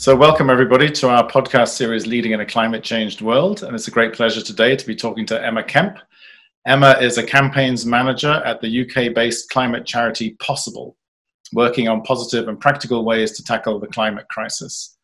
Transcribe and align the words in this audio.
So, 0.00 0.16
welcome 0.16 0.48
everybody 0.48 0.90
to 0.92 1.10
our 1.10 1.28
podcast 1.28 1.74
series, 1.76 2.06
Leading 2.06 2.32
in 2.32 2.40
a 2.40 2.46
Climate 2.46 2.82
Changed 2.82 3.20
World. 3.20 3.62
And 3.62 3.74
it's 3.74 3.86
a 3.86 3.90
great 3.90 4.14
pleasure 4.14 4.40
today 4.40 4.74
to 4.74 4.86
be 4.86 4.96
talking 4.96 5.26
to 5.26 5.44
Emma 5.44 5.62
Kemp. 5.62 5.98
Emma 6.66 6.96
is 7.02 7.18
a 7.18 7.22
campaigns 7.22 7.84
manager 7.84 8.42
at 8.46 8.62
the 8.62 8.80
UK 8.80 9.14
based 9.14 9.50
climate 9.50 9.84
charity 9.84 10.36
Possible, 10.40 10.96
working 11.52 11.86
on 11.88 12.00
positive 12.00 12.48
and 12.48 12.58
practical 12.58 13.04
ways 13.04 13.32
to 13.32 13.44
tackle 13.44 13.78
the 13.78 13.88
climate 13.88 14.26
crisis. 14.30 14.96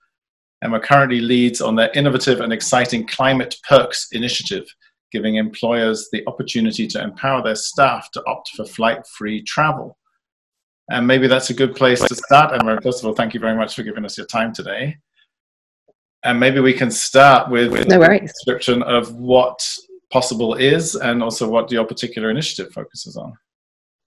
Emma 0.65 0.81
currently 0.81 1.21
leads 1.21 1.61
on 1.61 1.75
their 1.75 1.91
innovative 1.95 2.41
and 2.41 2.51
exciting 2.51 3.07
Climate 3.07 3.55
Perks 3.69 4.09
initiative, 4.13 4.65
giving 5.13 5.35
employers 5.35 6.09
the 6.11 6.27
opportunity 6.27 6.87
to 6.87 7.03
empower 7.03 7.43
their 7.43 7.55
staff 7.55 8.11
to 8.13 8.25
opt 8.27 8.49
for 8.57 8.65
flight 8.65 9.07
free 9.09 9.43
travel. 9.43 9.99
And 10.91 11.07
maybe 11.07 11.27
that's 11.27 11.51
a 11.51 11.55
good 11.55 11.75
place 11.75 12.01
to 12.01 12.15
start, 12.15 12.53
Emma. 12.53 12.81
First 12.81 13.01
of 13.01 13.07
all, 13.07 13.15
thank 13.15 13.35
you 13.35 13.41
very 13.41 13.57
much 13.57 13.75
for 13.75 13.83
giving 13.83 14.05
us 14.05 14.17
your 14.17 14.27
time 14.27 14.53
today. 14.53 14.97
And 16.25 16.39
maybe 16.39 16.61
we 16.61 16.73
can 16.73 16.91
start 16.91 17.51
with 17.51 17.89
no 17.89 18.03
a 18.03 18.21
description 18.21 18.83
of 18.83 19.15
what 19.15 19.61
Possible 20.13 20.55
is 20.55 20.95
and 20.95 21.23
also 21.23 21.49
what 21.49 21.71
your 21.71 21.85
particular 21.85 22.31
initiative 22.31 22.73
focuses 22.73 23.17
on. 23.17 23.33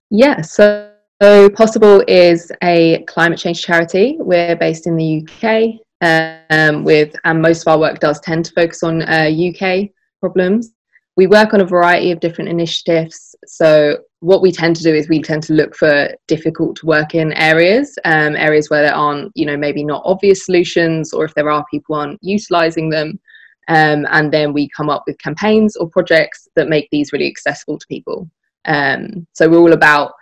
Yeah, 0.09 0.41
so, 0.41 0.91
so 1.21 1.49
Possible 1.49 2.03
is 2.07 2.51
a 2.63 3.03
climate 3.07 3.37
change 3.37 3.61
charity. 3.61 4.15
We're 4.19 4.55
based 4.55 4.87
in 4.87 4.95
the 4.95 5.27
UK, 5.27 5.81
um, 6.01 6.83
with 6.83 7.13
and 7.25 7.41
most 7.41 7.61
of 7.61 7.67
our 7.67 7.79
work 7.79 7.99
does 7.99 8.19
tend 8.21 8.45
to 8.45 8.53
focus 8.53 8.83
on 8.83 9.01
uh, 9.01 9.29
UK 9.29 9.89
problems. 10.21 10.71
We 11.19 11.27
work 11.27 11.53
on 11.53 11.59
a 11.59 11.65
variety 11.65 12.11
of 12.11 12.21
different 12.21 12.49
initiatives. 12.49 13.35
So 13.45 13.97
what 14.21 14.41
we 14.41 14.53
tend 14.53 14.77
to 14.77 14.83
do 14.83 14.95
is 14.95 15.09
we 15.09 15.21
tend 15.21 15.43
to 15.43 15.53
look 15.53 15.75
for 15.75 16.07
difficult 16.29 16.77
to 16.77 16.85
work 16.85 17.13
in 17.13 17.33
areas, 17.33 17.93
um, 18.05 18.37
areas 18.37 18.69
where 18.69 18.83
there 18.83 18.95
aren't, 18.95 19.33
you 19.35 19.45
know, 19.45 19.57
maybe 19.57 19.83
not 19.83 20.01
obvious 20.05 20.45
solutions, 20.45 21.11
or 21.11 21.25
if 21.25 21.33
there 21.33 21.49
are, 21.49 21.65
people 21.69 21.95
aren't 21.95 22.19
utilizing 22.21 22.89
them. 22.89 23.19
Um, 23.67 24.07
and 24.11 24.31
then 24.31 24.53
we 24.53 24.69
come 24.69 24.89
up 24.89 25.03
with 25.05 25.17
campaigns 25.17 25.75
or 25.75 25.89
projects 25.89 26.47
that 26.55 26.69
make 26.69 26.87
these 26.89 27.11
really 27.11 27.27
accessible 27.27 27.77
to 27.77 27.87
people. 27.87 28.29
Um, 28.63 29.27
so 29.33 29.49
we're 29.49 29.59
all 29.59 29.73
about 29.73 30.13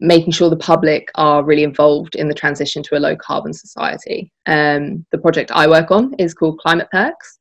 making 0.00 0.32
sure 0.32 0.50
the 0.50 0.56
public 0.56 1.08
are 1.14 1.42
really 1.42 1.64
involved 1.64 2.14
in 2.14 2.28
the 2.28 2.34
transition 2.34 2.82
to 2.82 2.98
a 2.98 3.00
low 3.00 3.16
carbon 3.16 3.54
society. 3.54 4.30
Um, 4.44 5.06
the 5.12 5.18
project 5.18 5.50
I 5.50 5.66
work 5.66 5.90
on 5.90 6.12
is 6.18 6.34
called 6.34 6.58
Climate 6.58 6.88
Perks. 6.92 7.38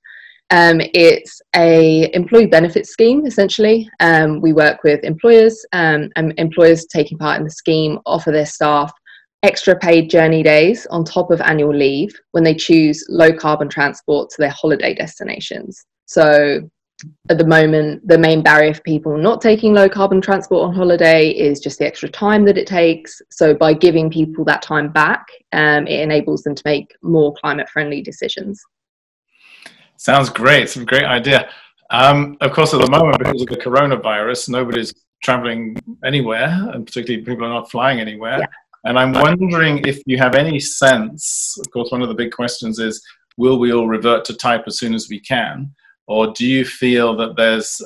Um, 0.51 0.81
it's 0.93 1.41
a 1.55 2.13
employee 2.13 2.45
benefit 2.45 2.85
scheme 2.85 3.25
essentially. 3.25 3.89
Um, 4.01 4.41
we 4.41 4.51
work 4.51 4.83
with 4.83 5.03
employers 5.03 5.65
um, 5.71 6.09
and 6.17 6.33
employers 6.37 6.85
taking 6.85 7.17
part 7.17 7.39
in 7.39 7.45
the 7.45 7.51
scheme 7.51 7.99
offer 8.05 8.31
their 8.31 8.45
staff 8.45 8.91
extra 9.43 9.75
paid 9.75 10.09
journey 10.09 10.43
days 10.43 10.85
on 10.87 11.03
top 11.03 11.31
of 11.31 11.41
annual 11.41 11.75
leave 11.75 12.13
when 12.31 12.43
they 12.43 12.53
choose 12.53 13.03
low 13.09 13.33
carbon 13.33 13.69
transport 13.69 14.29
to 14.29 14.35
their 14.39 14.51
holiday 14.51 14.93
destinations. 14.93 15.85
So 16.05 16.69
at 17.29 17.37
the 17.37 17.47
moment, 17.47 18.07
the 18.07 18.17
main 18.17 18.43
barrier 18.43 18.73
for 18.73 18.81
people 18.81 19.17
not 19.17 19.41
taking 19.41 19.73
low 19.73 19.89
carbon 19.89 20.21
transport 20.21 20.67
on 20.67 20.75
holiday 20.75 21.29
is 21.29 21.59
just 21.59 21.79
the 21.79 21.87
extra 21.87 22.09
time 22.09 22.45
that 22.45 22.57
it 22.57 22.67
takes. 22.67 23.21
So, 23.31 23.55
by 23.55 23.73
giving 23.73 24.11
people 24.11 24.45
that 24.45 24.61
time 24.61 24.91
back, 24.91 25.25
um, 25.51 25.87
it 25.87 25.99
enables 25.99 26.43
them 26.43 26.53
to 26.53 26.61
make 26.63 26.93
more 27.01 27.33
climate 27.41 27.69
friendly 27.69 28.03
decisions. 28.03 28.61
Sounds 30.01 30.31
great. 30.31 30.67
Some 30.67 30.83
great 30.83 31.03
idea. 31.03 31.47
Um, 31.91 32.35
of 32.41 32.53
course, 32.53 32.73
at 32.73 32.81
the 32.81 32.89
moment, 32.89 33.19
because 33.19 33.43
of 33.43 33.49
the 33.49 33.57
coronavirus, 33.57 34.49
nobody's 34.49 34.91
traveling 35.21 35.77
anywhere, 36.03 36.49
and 36.73 36.87
particularly 36.87 37.23
people 37.23 37.45
are 37.45 37.49
not 37.49 37.69
flying 37.69 37.99
anywhere. 37.99 38.39
Yeah. 38.39 38.45
And 38.85 38.97
I'm 38.97 39.13
wondering 39.13 39.85
if 39.85 40.01
you 40.07 40.17
have 40.17 40.33
any 40.33 40.59
sense. 40.59 41.55
Of 41.59 41.69
course, 41.69 41.91
one 41.91 42.01
of 42.01 42.09
the 42.09 42.15
big 42.15 42.31
questions 42.31 42.79
is 42.79 42.99
will 43.37 43.59
we 43.59 43.73
all 43.73 43.87
revert 43.87 44.25
to 44.25 44.33
type 44.35 44.63
as 44.65 44.79
soon 44.79 44.95
as 44.95 45.07
we 45.07 45.19
can? 45.19 45.71
Or 46.07 46.33
do 46.33 46.47
you 46.47 46.65
feel 46.65 47.15
that 47.17 47.35
there's 47.35 47.79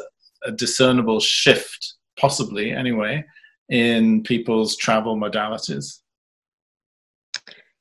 a 0.46 0.54
discernible 0.54 1.20
shift, 1.20 1.96
possibly 2.18 2.72
anyway, 2.72 3.25
in 3.68 4.24
people's 4.24 4.78
travel 4.78 5.18
modalities? 5.18 6.00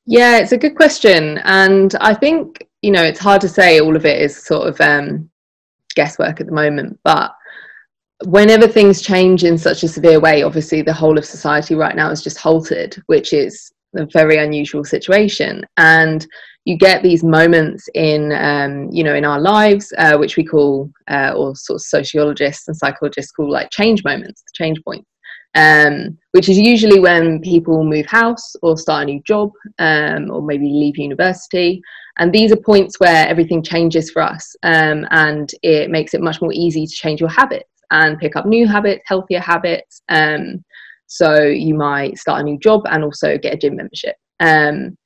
Yeah, 0.07 0.39
it's 0.39 0.51
a 0.51 0.59
good 0.59 0.75
question. 0.75 1.39
And 1.45 1.95
I 2.01 2.15
think 2.15 2.67
you 2.85 2.91
know, 2.91 3.03
it's 3.03 3.19
hard 3.19 3.41
to 3.41 3.49
say 3.49 3.81
all 3.81 3.97
of 3.97 4.05
it 4.05 4.21
is 4.21 4.45
sort 4.45 4.69
of 4.69 4.79
um, 4.79 5.31
guesswork 5.95 6.39
at 6.39 6.47
the 6.47 6.53
moment, 6.53 7.01
but 7.03 7.35
whenever 8.25 8.69
things 8.69 9.01
change 9.01 9.43
in 9.43 9.57
such 9.57 9.83
a 9.85 9.89
severe 9.89 10.21
way, 10.21 10.43
obviously 10.43 10.83
the 10.83 10.93
whole 10.93 11.17
of 11.17 11.25
society 11.25 11.75
right 11.75 11.97
now 11.97 12.11
is 12.11 12.23
just 12.23 12.37
halted, 12.37 13.03
which 13.07 13.33
is 13.33 13.73
a 13.97 14.05
very 14.13 14.37
unusual 14.37 14.85
situation. 14.85 15.65
And 15.79 16.27
you 16.67 16.77
get 16.77 17.03
these 17.03 17.25
moments 17.25 17.89
in, 17.95 18.33
um, 18.33 18.91
you 18.93 19.03
know, 19.03 19.15
in 19.15 19.25
our 19.25 19.41
lives, 19.41 19.91
uh, 19.97 20.19
which 20.19 20.37
we 20.37 20.45
call, 20.45 20.91
uh, 21.11 21.33
or 21.35 21.57
sort 21.57 21.77
of 21.77 21.83
sociologists 21.87 22.69
and 22.69 22.77
psychologists 22.77 23.33
call 23.33 23.51
like 23.51 23.71
change 23.71 24.05
moments, 24.05 24.43
change 24.53 24.79
points. 24.85 25.09
Um, 25.57 26.19
which 26.33 26.49
is 26.49 26.59
usually 26.59 26.99
when 26.99 27.41
people 27.41 27.85
move 27.85 28.07
house 28.07 28.57
or 28.61 28.77
start 28.77 29.05
a 29.05 29.07
new 29.07 29.23
job 29.23 29.53
um, 29.79 30.29
or 30.29 30.43
maybe 30.43 30.67
leave 30.67 30.99
university 30.99 31.81
and 32.19 32.33
these 32.33 32.51
are 32.51 32.57
points 32.57 32.99
where 32.99 33.27
everything 33.29 33.63
changes 33.63 34.11
for 34.11 34.21
us 34.23 34.57
um, 34.65 35.07
and 35.13 35.53
it 35.63 35.91
makes 35.91 36.13
it 36.13 36.21
much 36.21 36.41
more 36.41 36.53
easy 36.53 36.87
to 36.87 36.93
change 36.93 37.21
your 37.21 37.31
habits 37.31 37.69
and 37.91 38.19
pick 38.19 38.37
up 38.37 38.47
new 38.47 38.67
habits, 38.67 39.03
healthier 39.07 39.41
habits. 39.41 40.03
Um, 40.09 40.65
so 41.07 41.43
you 41.43 41.75
might 41.75 42.19
start 42.19 42.41
a 42.41 42.45
new 42.45 42.59
job 42.59 42.83
and 42.91 43.05
also 43.05 43.39
get 43.39 43.55
a 43.55 43.57
gym 43.57 43.77
membership. 43.77 44.17
Um, 44.41 44.97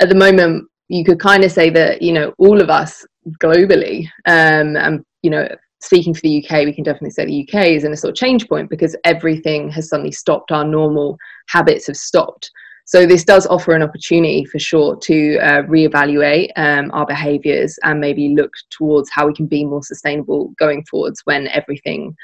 at 0.00 0.08
the 0.08 0.14
moment, 0.14 0.68
you 0.88 1.04
could 1.04 1.20
kind 1.20 1.44
of 1.44 1.52
say 1.52 1.70
that, 1.70 2.00
you 2.00 2.12
know, 2.12 2.32
all 2.38 2.60
of 2.60 2.70
us 2.70 3.04
globally, 3.42 4.06
um, 4.26 4.76
and, 4.76 5.04
you 5.22 5.30
know, 5.30 5.46
speaking 5.80 6.14
for 6.14 6.20
the 6.22 6.44
UK, 6.44 6.64
we 6.64 6.72
can 6.72 6.84
definitely 6.84 7.10
say 7.10 7.24
the 7.24 7.48
UK 7.48 7.68
is 7.68 7.84
in 7.84 7.92
a 7.92 7.96
sort 7.96 8.10
of 8.10 8.16
change 8.16 8.48
point 8.48 8.70
because 8.70 8.96
everything 9.04 9.70
has 9.70 9.88
suddenly 9.88 10.12
stopped. 10.12 10.50
Our 10.50 10.64
normal 10.64 11.18
habits 11.48 11.86
have 11.86 11.96
stopped. 11.96 12.50
So 12.84 13.04
this 13.04 13.22
does 13.22 13.46
offer 13.46 13.74
an 13.74 13.82
opportunity 13.82 14.46
for 14.46 14.58
sure 14.58 14.96
to 14.96 15.38
uh, 15.38 15.62
reevaluate 15.64 16.48
um, 16.56 16.90
our 16.94 17.04
behaviours 17.04 17.78
and 17.84 18.00
maybe 18.00 18.34
look 18.34 18.50
towards 18.70 19.10
how 19.10 19.26
we 19.26 19.34
can 19.34 19.46
be 19.46 19.64
more 19.64 19.82
sustainable 19.82 20.54
going 20.58 20.84
forwards 20.86 21.20
when 21.24 21.48
everything 21.48 22.16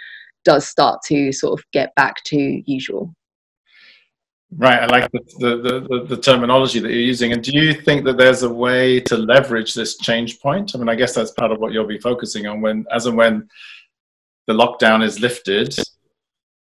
does 0.43 0.67
start 0.67 1.01
to 1.07 1.33
sort 1.33 1.59
of 1.59 1.65
get 1.73 1.95
back 1.97 2.23
to 2.25 2.63
usual. 2.65 3.15
Right, 4.57 4.83
I 4.83 4.87
like 4.87 5.11
the, 5.11 5.21
the, 5.39 5.57
the, 5.89 6.05
the, 6.05 6.17
terminology 6.17 6.79
that 6.79 6.91
you're 6.91 7.01
using. 7.01 7.33
And 7.33 7.43
do 7.43 7.51
you 7.53 7.75
think 7.75 8.05
that 8.05 8.17
there's 8.17 8.45
a 8.45 8.49
way 8.49 9.01
to 9.01 9.17
leverage 9.17 9.75
this 9.75 9.97
change 9.97 10.39
point? 10.39 10.73
I 10.75 10.79
mean, 10.79 10.89
I 10.89 10.95
guess 10.95 11.15
that's 11.15 11.33
part 11.33 11.51
of 11.51 11.59
what 11.59 11.73
you'll 11.73 11.87
be 11.87 11.99
focusing 11.99 12.47
on 12.47 12.61
when, 12.61 12.87
as 12.93 13.07
and 13.07 13.17
when 13.17 13.49
the 14.47 14.55
lockdown 14.55 15.03
is 15.03 15.19
lifted, 15.19 15.75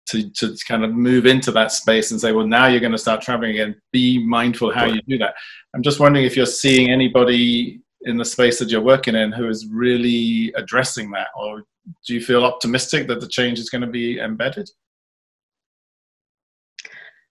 to, 0.07 0.29
to 0.31 0.55
kind 0.67 0.83
of 0.83 0.93
move 0.93 1.25
into 1.25 1.51
that 1.51 1.71
space 1.71 2.11
and 2.11 2.19
say, 2.19 2.31
well, 2.31 2.47
now 2.47 2.67
you're 2.67 2.79
going 2.79 2.91
to 2.91 2.97
start 2.97 3.21
traveling 3.21 3.51
again. 3.51 3.75
Be 3.91 4.25
mindful 4.25 4.73
how 4.73 4.85
you 4.85 5.01
do 5.01 5.17
that. 5.17 5.35
I'm 5.75 5.83
just 5.83 5.99
wondering 5.99 6.25
if 6.25 6.35
you're 6.35 6.45
seeing 6.45 6.89
anybody 6.89 7.81
in 8.01 8.17
the 8.17 8.25
space 8.25 8.57
that 8.59 8.69
you're 8.69 8.81
working 8.81 9.15
in 9.15 9.31
who 9.31 9.49
is 9.49 9.67
really 9.67 10.53
addressing 10.55 11.11
that, 11.11 11.27
or 11.35 11.63
do 12.05 12.13
you 12.13 12.21
feel 12.21 12.45
optimistic 12.45 13.07
that 13.07 13.19
the 13.19 13.27
change 13.27 13.59
is 13.59 13.69
going 13.69 13.81
to 13.81 13.87
be 13.87 14.19
embedded? 14.19 14.69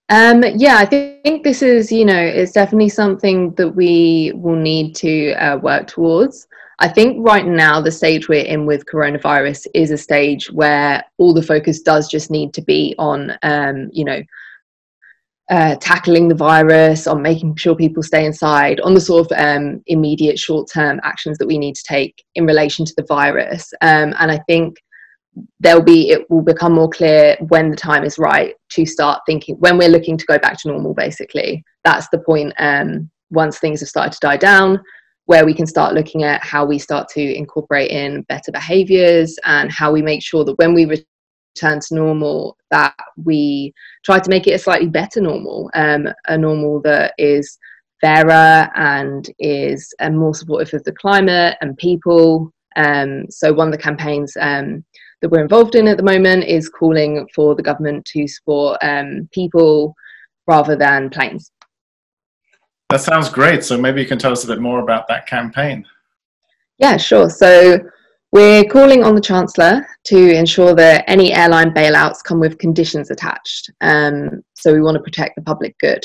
Um, 0.09 0.44
yeah, 0.55 0.77
I 0.77 0.87
think 0.87 1.43
this 1.43 1.62
is, 1.62 1.91
you 1.91 2.05
know, 2.05 2.21
it's 2.21 2.53
definitely 2.53 2.91
something 2.91 3.53
that 3.55 3.71
we 3.71 4.33
will 4.37 4.56
need 4.56 4.94
to 4.97 5.33
uh, 5.33 5.56
work 5.56 5.89
towards. 5.89 6.47
I 6.79 6.88
think 6.88 7.26
right 7.26 7.47
now, 7.47 7.81
the 7.81 7.91
stage 7.91 8.29
we're 8.29 8.44
in 8.44 8.67
with 8.67 8.87
coronavirus 8.87 9.67
is 9.75 9.91
a 9.91 9.97
stage 9.97 10.50
where 10.53 11.03
all 11.19 11.32
the 11.35 11.43
focus 11.43 11.81
does 11.81 12.08
just 12.08 12.31
need 12.31 12.53
to 12.55 12.62
be 12.62 12.94
on, 12.99 13.37
um, 13.43 13.88
you 13.93 14.05
know, 14.05 14.23
uh, 15.49 15.76
tackling 15.76 16.29
the 16.29 16.35
virus, 16.35 17.06
on 17.06 17.23
making 17.23 17.56
sure 17.56 17.75
people 17.75 18.02
stay 18.02 18.26
inside, 18.26 18.81
on 18.81 18.94
the 18.94 19.00
sort 19.00 19.31
of 19.31 19.38
um, 19.38 19.82
immediate 19.87 20.38
short 20.38 20.69
term 20.70 21.00
actions 21.02 21.38
that 21.38 21.47
we 21.47 21.56
need 21.56 21.75
to 21.75 21.85
take 21.85 22.25
in 22.35 22.47
relation 22.47 22.85
to 22.85 22.94
the 22.97 23.06
virus. 23.09 23.73
Um, 23.81 24.14
and 24.19 24.31
I 24.31 24.38
think 24.47 24.76
there'll 25.61 25.83
be, 25.83 26.11
it 26.11 26.29
will 26.31 26.43
become 26.43 26.73
more 26.73 26.88
clear 26.88 27.37
when 27.49 27.71
the 27.71 27.77
time 27.77 28.05
is 28.05 28.19
right 28.19 28.55
to 28.71 28.87
start 28.87 29.23
thinking, 29.27 29.56
when 29.56 29.79
we're 29.79 29.88
looking 29.88 30.17
to 30.17 30.27
go 30.27 30.38
back 30.38 30.59
to 30.61 30.69
normal, 30.69 30.94
basically. 30.94 31.65
That's 31.85 32.09
the 32.11 32.19
point 32.19 32.53
um, 32.59 33.11
once 33.31 33.59
things 33.59 33.81
have 33.81 33.88
started 33.88 34.12
to 34.12 34.21
die 34.21 34.37
down 34.37 34.81
where 35.27 35.44
we 35.44 35.53
can 35.53 35.67
start 35.67 35.93
looking 35.93 36.23
at 36.23 36.43
how 36.43 36.65
we 36.65 36.79
start 36.79 37.09
to 37.09 37.37
incorporate 37.37 37.91
in 37.91 38.23
better 38.23 38.50
behaviors 38.50 39.37
and 39.44 39.71
how 39.71 39.93
we 39.93 40.00
make 40.00 40.23
sure 40.23 40.44
that 40.44 40.56
when 40.59 40.73
we 40.73 40.85
return 40.85 41.81
to 41.81 41.94
normal 41.94 42.56
that 42.71 42.94
we 43.25 43.73
try 44.05 44.19
to 44.19 44.31
make 44.31 44.47
it 44.47 44.53
a 44.53 44.59
slightly 44.59 44.88
better 44.88 45.21
normal 45.21 45.71
um, 45.75 46.09
a 46.27 46.38
normal 46.38 46.81
that 46.81 47.12
is 47.19 47.59
fairer 48.00 48.71
and 48.77 49.31
is 49.38 49.93
um, 50.00 50.17
more 50.17 50.35
supportive 50.35 50.73
of 50.75 50.85
the 50.85 50.93
climate 50.93 51.56
and 51.61 51.77
people 51.77 52.53
um, 52.77 53.25
so 53.31 53.53
one 53.53 53.69
of 53.69 53.73
the 53.73 53.83
campaigns 53.83 54.37
um, 54.41 54.85
that 55.20 55.30
we're 55.30 55.42
involved 55.42 55.74
in 55.74 55.88
at 55.88 55.96
the 55.96 56.02
moment 56.02 56.44
is 56.44 56.68
calling 56.68 57.26
for 57.34 57.54
the 57.54 57.62
government 57.62 58.04
to 58.06 58.26
support 58.28 58.78
um, 58.82 59.28
people 59.32 59.94
rather 60.46 60.76
than 60.76 61.10
planes 61.10 61.50
That 62.90 63.00
sounds 63.00 63.28
great. 63.28 63.64
So 63.64 63.76
maybe 63.78 64.00
you 64.00 64.06
can 64.06 64.18
tell 64.18 64.32
us 64.32 64.44
a 64.44 64.48
bit 64.48 64.60
more 64.60 64.80
about 64.80 65.08
that 65.08 65.26
campaign. 65.26 65.84
Yeah, 66.78 66.96
sure. 66.96 67.30
So 67.30 67.78
we're 68.32 68.64
calling 68.64 69.02
on 69.02 69.14
the 69.14 69.20
Chancellor 69.20 69.86
to 70.04 70.34
ensure 70.34 70.74
that 70.74 71.04
any 71.08 71.32
airline 71.32 71.72
bailouts 71.72 72.22
come 72.22 72.38
with 72.38 72.58
conditions 72.58 73.10
attached. 73.10 73.70
Um, 73.80 74.42
so 74.54 74.74
we 74.74 74.82
want 74.82 74.96
to 74.96 75.02
protect 75.02 75.36
the 75.36 75.42
public 75.42 75.78
good. 75.78 76.04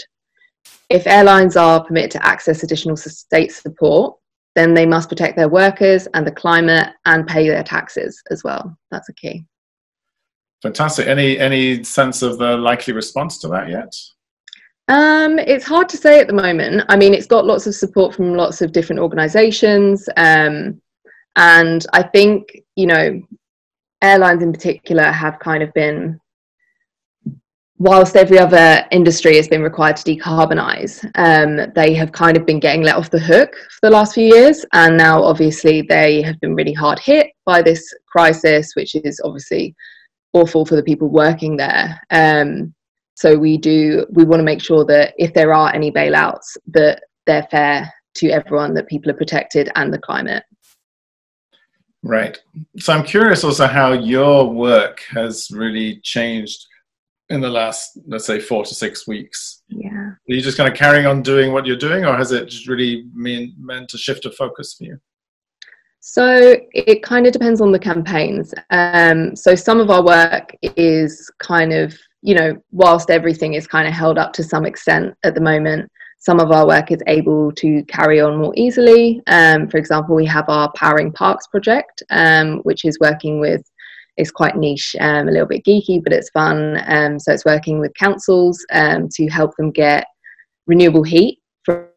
If 0.90 1.08
airlines 1.08 1.58
are 1.58 1.84
permitted 1.84 2.12
to 2.12 2.26
access 2.26 2.64
additional 2.64 2.96
state 2.96 3.52
support, 3.52 4.18
then 4.56 4.74
they 4.74 4.86
must 4.86 5.10
protect 5.10 5.38
their 5.38 5.50
workers 5.50 6.08
and 6.14 6.26
the 6.26 6.32
climate 6.32 6.90
and 7.06 7.28
pay 7.28 7.48
their 7.48 7.64
taxes 7.64 8.22
as 8.32 8.44
well. 8.44 8.78
That's 8.92 9.10
a 9.10 9.14
key. 9.14 9.46
Fantastic. 10.62 11.08
Any 11.08 11.40
any 11.40 11.84
sense 11.84 12.22
of 12.22 12.38
the 12.38 12.58
likely 12.58 12.94
response 12.94 13.40
to 13.40 13.48
that 13.50 13.70
yet? 13.70 13.94
Um, 14.88 15.40
it's 15.40 15.66
hard 15.66 15.88
to 15.90 15.98
say 15.98 16.20
at 16.20 16.28
the 16.28 16.34
moment. 16.34 16.84
I 16.90 16.98
mean, 16.98 17.14
it's 17.14 17.26
got 17.28 17.46
lots 17.46 17.66
of 17.66 17.74
support 17.74 18.14
from 18.14 18.36
lots 18.36 18.62
of 18.62 18.72
different 18.72 19.00
organisations, 19.00 20.08
um, 20.18 20.82
and 21.36 21.86
I 21.94 22.04
think 22.04 22.62
you 22.76 22.88
know, 22.88 23.22
airlines 24.02 24.44
in 24.44 24.52
particular 24.52 25.04
have 25.04 25.40
kind 25.40 25.64
of 25.64 25.74
been, 25.74 26.20
whilst 27.82 28.16
every 28.16 28.38
other 28.38 28.86
industry 28.92 29.38
has 29.38 29.48
been 29.48 29.64
required 29.64 29.96
to 29.96 30.04
decarbonise, 30.04 31.04
um, 31.16 31.72
they 31.74 31.96
have 31.96 32.12
kind 32.12 32.38
of 32.38 32.46
been 32.46 32.60
getting 32.60 32.84
let 32.84 32.96
off 32.96 33.10
the 33.10 33.20
hook 33.20 33.56
for 33.56 33.80
the 33.82 33.90
last 33.90 34.14
few 34.14 34.26
years, 34.26 34.64
and 34.74 34.96
now 34.96 35.24
obviously 35.24 35.82
they 35.82 36.22
have 36.22 36.40
been 36.42 36.54
really 36.54 36.74
hard 36.74 37.00
hit 37.00 37.32
by 37.44 37.60
this 37.60 37.84
crisis, 38.06 38.74
which 38.76 38.94
is 38.94 39.20
obviously 39.26 39.76
awful 40.34 40.64
for 40.64 40.76
the 40.76 40.84
people 40.84 41.08
working 41.08 41.58
there. 41.58 42.00
Um, 42.12 42.72
so 43.16 43.36
we 43.36 43.58
do 43.58 44.06
we 44.12 44.26
want 44.26 44.40
to 44.40 44.46
make 44.46 44.62
sure 44.62 44.86
that 44.86 45.16
if 45.18 45.34
there 45.34 45.52
are 45.52 45.74
any 45.74 45.92
bailouts, 45.92 46.58
that 46.68 47.02
they're 47.26 47.48
fair 47.50 47.92
to 48.18 48.30
everyone, 48.30 48.76
that 48.76 48.90
people 48.90 49.10
are 49.10 49.18
protected, 49.18 49.72
and 49.76 49.92
the 49.92 49.98
climate. 49.98 50.44
Right. 52.04 52.40
So 52.78 52.94
I'm 52.94 53.04
curious 53.04 53.44
also 53.44 53.66
how 53.66 53.94
your 53.94 54.48
work 54.52 55.02
has 55.10 55.50
really 55.52 56.00
changed 56.04 56.68
in 57.32 57.42
the 57.42 57.50
last, 57.50 58.00
let's 58.08 58.26
say, 58.26 58.40
four 58.40 58.64
to 58.66 58.76
six 58.76 59.08
weeks. 59.08 59.64
Yeah. 59.70 59.90
Are 59.90 60.18
you 60.28 60.42
just 60.42 60.58
kind 60.58 60.70
of 60.72 60.78
carrying 60.78 61.06
on 61.06 61.22
doing 61.22 61.52
what 61.54 61.66
you're 61.66 61.78
doing, 61.78 62.06
or 62.06 62.16
has 62.16 62.32
it 62.32 62.46
just 62.48 62.68
really 62.68 63.06
mean, 63.14 63.56
meant 63.58 63.94
a 63.94 63.98
shift 63.98 64.26
of 64.26 64.36
focus 64.36 64.76
for 64.78 64.84
you? 64.84 65.00
So 66.00 66.56
it 66.74 67.04
kind 67.04 67.28
of 67.28 67.34
depends 67.34 67.62
on 67.62 67.72
the 67.72 67.80
campaigns. 67.80 68.54
Um, 68.72 69.36
so 69.36 69.56
some 69.56 69.80
of 69.80 69.90
our 69.90 70.04
work 70.04 70.56
is 70.76 71.32
kind 71.40 71.72
of, 71.72 71.96
you 72.22 72.36
know, 72.36 72.62
whilst 72.72 73.10
everything 73.10 73.54
is 73.54 73.68
kind 73.68 73.88
of 73.88 73.94
held 73.94 74.18
up 74.18 74.34
to 74.34 74.44
some 74.44 74.66
extent 74.66 75.16
at 75.24 75.36
the 75.36 75.42
moment, 75.42 75.92
some 76.18 76.40
of 76.40 76.52
our 76.52 76.68
work 76.68 76.92
is 76.92 77.02
able 77.08 77.52
to 77.54 77.84
carry 77.84 78.20
on 78.20 78.38
more 78.38 78.54
easily. 78.56 79.22
Um, 79.28 79.68
for 79.68 79.78
example, 79.78 80.16
we 80.16 80.26
have 80.26 80.50
our 80.50 80.72
Powering 80.74 81.12
Parks 81.12 81.48
project, 81.48 82.04
um, 82.10 82.60
which 82.60 82.84
is 82.86 82.98
working 83.00 83.40
with, 83.40 83.64
it's 84.18 84.32
quite 84.32 84.58
niche, 84.58 84.96
um, 85.00 85.28
a 85.28 85.32
little 85.32 85.48
bit 85.48 85.64
geeky, 85.66 86.04
but 86.04 86.14
it's 86.14 86.30
fun. 86.30 86.82
Um, 86.88 87.20
so 87.20 87.32
it's 87.34 87.46
working 87.46 87.80
with 87.80 87.94
councils 87.96 88.64
um, 88.72 89.08
to 89.14 89.28
help 89.28 89.56
them 89.58 89.72
get 89.72 90.06
renewable 90.68 91.04
heat 91.04 91.40
from, 91.64 91.88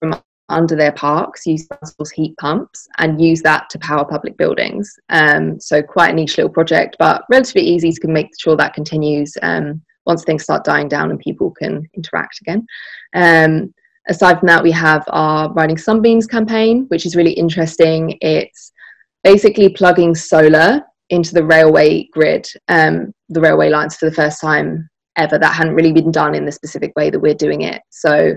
from 0.00 0.20
under 0.48 0.74
their 0.74 0.92
parks, 0.92 1.46
use 1.46 1.66
council's 1.68 2.10
heat 2.10 2.36
pumps, 2.38 2.88
and 2.98 3.20
use 3.20 3.40
that 3.42 3.70
to 3.70 3.78
power 3.78 4.04
public 4.04 4.36
buildings. 4.36 4.92
Um, 5.08 5.60
so 5.60 5.82
quite 5.82 6.10
a 6.10 6.14
niche 6.14 6.36
little 6.36 6.52
project, 6.52 6.96
but 6.98 7.24
relatively 7.30 7.62
easy 7.62 7.92
to 7.92 8.08
make 8.08 8.28
sure 8.38 8.56
that 8.56 8.74
continues 8.74 9.36
um, 9.42 9.80
once 10.06 10.24
things 10.24 10.42
start 10.42 10.64
dying 10.64 10.88
down 10.88 11.10
and 11.10 11.20
people 11.20 11.50
can 11.50 11.88
interact 11.94 12.40
again. 12.40 12.66
Um, 13.14 13.72
aside 14.08 14.40
from 14.40 14.48
that, 14.48 14.62
we 14.62 14.72
have 14.72 15.04
our 15.08 15.52
Riding 15.52 15.78
Sunbeams 15.78 16.26
campaign, 16.26 16.86
which 16.88 17.06
is 17.06 17.16
really 17.16 17.32
interesting. 17.32 18.18
It's 18.20 18.72
basically 19.22 19.68
plugging 19.68 20.14
solar 20.14 20.82
into 21.10 21.34
the 21.34 21.44
railway 21.44 22.08
grid, 22.12 22.46
um, 22.68 23.12
the 23.28 23.40
railway 23.40 23.68
lines 23.68 23.96
for 23.96 24.08
the 24.08 24.14
first 24.14 24.40
time 24.40 24.88
ever. 25.16 25.38
That 25.38 25.54
hadn't 25.54 25.74
really 25.74 25.92
been 25.92 26.10
done 26.10 26.34
in 26.34 26.44
the 26.44 26.52
specific 26.52 26.92
way 26.96 27.10
that 27.10 27.20
we're 27.20 27.34
doing 27.34 27.62
it. 27.62 27.82
So 27.90 28.36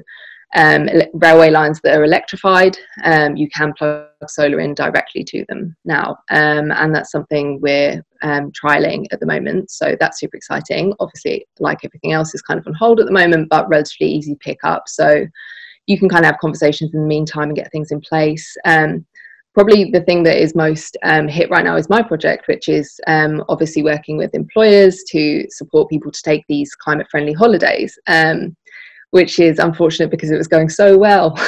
um, 0.56 0.88
railway 1.14 1.50
lines 1.50 1.80
that 1.84 1.98
are 1.98 2.04
electrified, 2.04 2.78
um, 3.04 3.36
you 3.36 3.50
can 3.50 3.74
plug 3.74 4.08
solar 4.28 4.60
in 4.60 4.76
directly 4.76 5.24
to 5.24 5.46
them 5.50 5.76
now. 5.84 6.18
Um, 6.30 6.72
and 6.72 6.94
that's 6.94 7.12
something 7.12 7.60
we're 7.62 8.04
um, 8.22 8.52
trialing 8.52 9.06
at 9.12 9.20
the 9.20 9.26
moment. 9.26 9.72
So 9.72 9.96
that's 10.00 10.20
super 10.20 10.38
exciting. 10.38 10.94
Obviously, 11.00 11.46
like 11.60 11.80
everything 11.84 12.12
else, 12.12 12.36
is 12.36 12.42
kind 12.42 12.60
of 12.60 12.68
on 12.68 12.74
hold 12.74 13.00
at 13.00 13.08
the 13.08 13.12
moment, 13.12 13.50
but 13.50 13.68
relatively 13.68 14.08
easy 14.08 14.36
pick 14.40 14.60
up. 14.64 14.84
So 14.88 15.26
you 15.88 15.98
can 15.98 16.08
kind 16.08 16.24
of 16.24 16.32
have 16.32 16.40
conversations 16.40 16.94
in 16.94 17.02
the 17.02 17.08
meantime 17.08 17.50
and 17.50 17.56
get 17.56 17.72
things 17.72 17.92
in 17.92 18.00
place. 18.00 18.56
Um, 18.66 19.06
probably 19.54 19.92
the 19.92 20.02
thing 20.02 20.24
that 20.24 20.42
is 20.42 20.56
most 20.56 20.98
um, 21.04 21.28
hit 21.28 21.50
right 21.50 21.64
now 21.64 21.76
is 21.76 21.90
my 21.90 22.02
project, 22.02 22.48
which 22.48 22.70
is 22.70 23.00
obviously 23.08 23.84
working 23.84 24.18
with 24.18 24.34
employers 24.34 25.04
to 25.10 25.46
support 25.50 25.90
people 25.90 26.12
to 26.12 26.22
take 26.24 26.44
these 26.48 26.74
climate 26.76 27.08
friendly 27.10 27.34
holidays. 27.34 27.98
Um, 28.08 28.56
which 29.14 29.40
is 29.40 29.60
unfortunate 29.60 30.10
because 30.10 30.32
it 30.32 30.38
was 30.40 30.48
going 30.48 30.68
so 30.68 30.98
well 30.98 31.40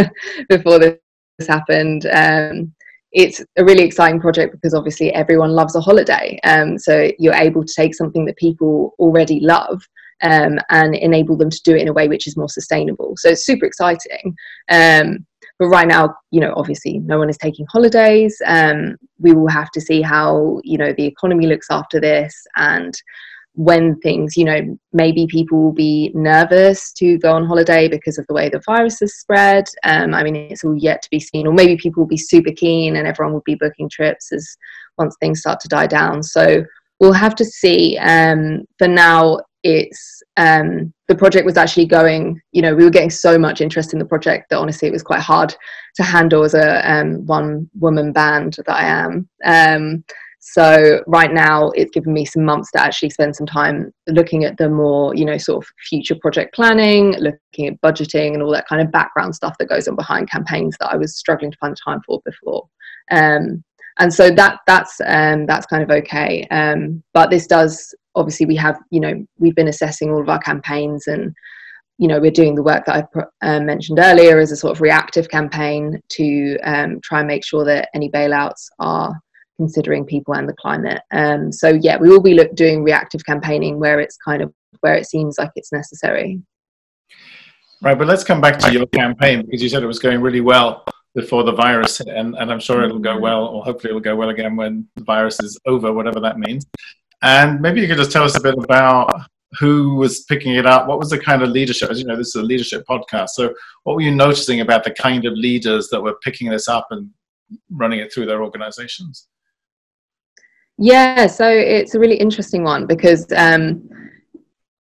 before 0.48 0.80
this 0.80 0.98
happened. 1.46 2.04
Um, 2.12 2.74
it's 3.12 3.40
a 3.56 3.64
really 3.64 3.84
exciting 3.84 4.20
project 4.20 4.52
because 4.52 4.74
obviously 4.74 5.14
everyone 5.14 5.52
loves 5.52 5.76
a 5.76 5.80
holiday. 5.80 6.40
Um, 6.42 6.78
so 6.78 7.12
you're 7.20 7.34
able 7.34 7.64
to 7.64 7.74
take 7.76 7.94
something 7.94 8.24
that 8.24 8.36
people 8.38 8.96
already 8.98 9.38
love 9.38 9.86
um, 10.22 10.58
and 10.70 10.96
enable 10.96 11.36
them 11.36 11.50
to 11.50 11.60
do 11.64 11.76
it 11.76 11.82
in 11.82 11.88
a 11.88 11.92
way 11.92 12.08
which 12.08 12.26
is 12.26 12.36
more 12.36 12.48
sustainable. 12.48 13.14
So 13.16 13.28
it's 13.28 13.46
super 13.46 13.66
exciting. 13.66 14.34
Um, 14.68 15.24
but 15.62 15.68
right 15.68 15.86
now, 15.86 16.12
you 16.32 16.40
know, 16.40 16.52
obviously 16.56 16.98
no 16.98 17.20
one 17.20 17.30
is 17.30 17.38
taking 17.38 17.64
holidays. 17.66 18.36
Um, 18.44 18.96
we 19.20 19.32
will 19.32 19.46
have 19.46 19.70
to 19.70 19.80
see 19.80 20.02
how, 20.02 20.60
you 20.64 20.76
know, 20.76 20.92
the 20.92 21.06
economy 21.06 21.46
looks 21.46 21.68
after 21.70 22.00
this 22.00 22.34
and 22.56 22.92
when 23.54 23.94
things, 24.00 24.36
you 24.36 24.44
know, 24.44 24.76
maybe 24.92 25.28
people 25.28 25.62
will 25.62 25.72
be 25.72 26.10
nervous 26.16 26.92
to 26.94 27.16
go 27.18 27.30
on 27.30 27.46
holiday 27.46 27.86
because 27.86 28.18
of 28.18 28.26
the 28.26 28.34
way 28.34 28.48
the 28.48 28.60
virus 28.66 28.98
has 28.98 29.14
spread. 29.14 29.66
Um, 29.84 30.14
I 30.14 30.24
mean, 30.24 30.34
it's 30.34 30.64
all 30.64 30.74
yet 30.76 31.00
to 31.02 31.10
be 31.12 31.20
seen. 31.20 31.46
Or 31.46 31.52
maybe 31.52 31.76
people 31.76 32.02
will 32.02 32.08
be 32.08 32.16
super 32.16 32.50
keen 32.50 32.96
and 32.96 33.06
everyone 33.06 33.32
will 33.32 33.44
be 33.46 33.54
booking 33.54 33.88
trips 33.88 34.32
as 34.32 34.56
once 34.98 35.14
things 35.20 35.38
start 35.38 35.60
to 35.60 35.68
die 35.68 35.86
down. 35.86 36.24
So 36.24 36.64
we'll 36.98 37.12
have 37.12 37.36
to 37.36 37.44
see. 37.44 37.96
Um, 37.98 38.64
for 38.78 38.88
now, 38.88 39.38
it's 39.62 40.22
um, 40.36 40.92
the 41.08 41.14
project 41.14 41.46
was 41.46 41.56
actually 41.56 41.86
going. 41.86 42.40
You 42.52 42.62
know, 42.62 42.74
we 42.74 42.84
were 42.84 42.90
getting 42.90 43.10
so 43.10 43.38
much 43.38 43.60
interest 43.60 43.92
in 43.92 43.98
the 43.98 44.04
project 44.04 44.50
that 44.50 44.58
honestly, 44.58 44.88
it 44.88 44.92
was 44.92 45.02
quite 45.02 45.20
hard 45.20 45.54
to 45.96 46.02
handle 46.02 46.42
as 46.42 46.54
a 46.54 46.90
um, 46.90 47.26
one 47.26 47.68
woman 47.78 48.12
band 48.12 48.56
that 48.66 48.74
I 48.74 48.84
am. 48.84 49.28
Um, 49.44 50.04
so 50.44 51.04
right 51.06 51.32
now, 51.32 51.70
it's 51.70 51.92
given 51.92 52.12
me 52.12 52.24
some 52.24 52.44
months 52.44 52.72
to 52.72 52.82
actually 52.82 53.10
spend 53.10 53.36
some 53.36 53.46
time 53.46 53.92
looking 54.08 54.44
at 54.44 54.56
the 54.56 54.68
more, 54.68 55.14
you 55.14 55.24
know, 55.24 55.38
sort 55.38 55.64
of 55.64 55.70
future 55.88 56.16
project 56.16 56.52
planning, 56.52 57.12
looking 57.20 57.68
at 57.68 57.80
budgeting 57.80 58.34
and 58.34 58.42
all 58.42 58.50
that 58.50 58.66
kind 58.66 58.82
of 58.82 58.90
background 58.90 59.36
stuff 59.36 59.56
that 59.58 59.68
goes 59.68 59.86
on 59.86 59.94
behind 59.94 60.28
campaigns 60.28 60.76
that 60.80 60.90
I 60.90 60.96
was 60.96 61.16
struggling 61.16 61.52
to 61.52 61.58
find 61.58 61.76
time 61.76 62.00
for 62.04 62.20
before. 62.24 62.68
Um, 63.12 63.62
and 63.98 64.12
so 64.12 64.30
that 64.30 64.58
that's 64.66 65.00
um, 65.06 65.46
that's 65.46 65.66
kind 65.66 65.84
of 65.84 65.90
okay. 65.90 66.44
Um, 66.50 67.04
but 67.14 67.30
this 67.30 67.46
does 67.46 67.94
obviously 68.14 68.46
we 68.46 68.56
have 68.56 68.78
you 68.90 69.00
know 69.00 69.24
we've 69.38 69.54
been 69.54 69.68
assessing 69.68 70.10
all 70.10 70.20
of 70.20 70.28
our 70.28 70.38
campaigns 70.38 71.06
and 71.06 71.34
you 71.98 72.08
know 72.08 72.20
we're 72.20 72.30
doing 72.30 72.54
the 72.54 72.62
work 72.62 72.84
that 72.86 73.08
I 73.42 73.46
uh, 73.46 73.60
mentioned 73.60 73.98
earlier 73.98 74.38
as 74.38 74.52
a 74.52 74.56
sort 74.56 74.72
of 74.72 74.80
reactive 74.80 75.28
campaign 75.28 76.00
to 76.10 76.58
um, 76.64 77.00
try 77.02 77.20
and 77.20 77.28
make 77.28 77.44
sure 77.44 77.64
that 77.64 77.88
any 77.94 78.10
bailouts 78.10 78.66
are 78.78 79.14
considering 79.56 80.04
people 80.04 80.34
and 80.34 80.48
the 80.48 80.54
climate. 80.54 81.00
Um, 81.12 81.52
so 81.52 81.78
yeah, 81.80 81.96
we 81.98 82.08
will 82.08 82.22
be 82.22 82.34
look, 82.34 82.54
doing 82.54 82.82
reactive 82.82 83.24
campaigning 83.24 83.78
where 83.78 84.00
it's 84.00 84.16
kind 84.16 84.42
of 84.42 84.52
where 84.80 84.94
it 84.94 85.06
seems 85.06 85.38
like 85.38 85.50
it's 85.54 85.72
necessary. 85.72 86.40
Right, 87.82 87.98
but 87.98 88.06
let's 88.06 88.24
come 88.24 88.40
back 88.40 88.58
to 88.60 88.72
your 88.72 88.86
campaign 88.86 89.42
because 89.44 89.62
you 89.62 89.68
said 89.68 89.82
it 89.82 89.86
was 89.86 89.98
going 89.98 90.20
really 90.20 90.40
well 90.40 90.84
before 91.14 91.44
the 91.44 91.52
virus 91.52 92.00
and, 92.00 92.34
and 92.36 92.50
I'm 92.50 92.60
sure 92.60 92.82
it'll 92.84 92.98
go 92.98 93.18
well, 93.18 93.44
or 93.44 93.64
hopefully 93.64 93.90
it'll 93.90 94.00
go 94.00 94.16
well 94.16 94.30
again 94.30 94.56
when 94.56 94.88
the 94.96 95.04
virus 95.04 95.40
is 95.40 95.58
over, 95.66 95.92
whatever 95.92 96.20
that 96.20 96.38
means. 96.38 96.66
And 97.22 97.60
maybe 97.60 97.80
you 97.80 97.88
could 97.88 97.96
just 97.96 98.12
tell 98.12 98.24
us 98.24 98.36
a 98.36 98.40
bit 98.40 98.54
about 98.58 99.08
who 99.58 99.94
was 99.96 100.22
picking 100.22 100.54
it 100.54 100.66
up. 100.66 100.86
What 100.86 100.98
was 100.98 101.10
the 101.10 101.18
kind 101.18 101.42
of 101.42 101.50
leadership? 101.50 101.90
As 101.90 101.98
you 101.98 102.06
know, 102.06 102.16
this 102.16 102.28
is 102.28 102.34
a 102.36 102.42
leadership 102.42 102.84
podcast. 102.88 103.30
So, 103.30 103.54
what 103.84 103.94
were 103.96 104.02
you 104.02 104.14
noticing 104.14 104.60
about 104.60 104.84
the 104.84 104.92
kind 104.92 105.24
of 105.24 105.34
leaders 105.34 105.88
that 105.90 106.00
were 106.00 106.16
picking 106.22 106.50
this 106.50 106.68
up 106.68 106.88
and 106.90 107.10
running 107.70 108.00
it 108.00 108.12
through 108.12 108.26
their 108.26 108.42
organizations? 108.42 109.28
Yeah, 110.78 111.26
so 111.26 111.48
it's 111.48 111.94
a 111.94 112.00
really 112.00 112.16
interesting 112.16 112.64
one 112.64 112.86
because 112.86 113.30
um, 113.36 113.88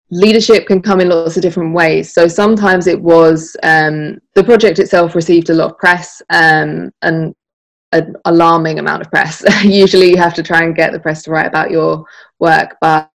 leadership 0.10 0.66
can 0.66 0.82
come 0.82 1.02
in 1.02 1.10
lots 1.10 1.36
of 1.36 1.42
different 1.42 1.74
ways. 1.74 2.14
So 2.14 2.28
sometimes 2.28 2.88
it 2.88 3.00
was 3.00 3.56
um, 3.64 4.20
the 4.36 4.44
project 4.44 4.80
itself 4.80 5.16
received 5.16 5.50
a 5.50 5.54
lot 5.54 5.72
of 5.72 5.78
press 5.78 6.22
um, 6.30 6.92
and 7.02 7.36
an 7.92 8.16
alarming 8.26 8.80
amount 8.80 9.02
of 9.02 9.10
press. 9.10 9.44
Usually 9.64 10.10
you 10.10 10.18
have 10.18 10.34
to 10.36 10.44
try 10.44 10.64
and 10.64 10.76
get 10.76 10.92
the 10.92 11.00
press 11.00 11.24
to 11.24 11.32
write 11.32 11.48
about 11.48 11.72
your 11.72 12.06
work, 12.40 12.78
but 12.82 13.12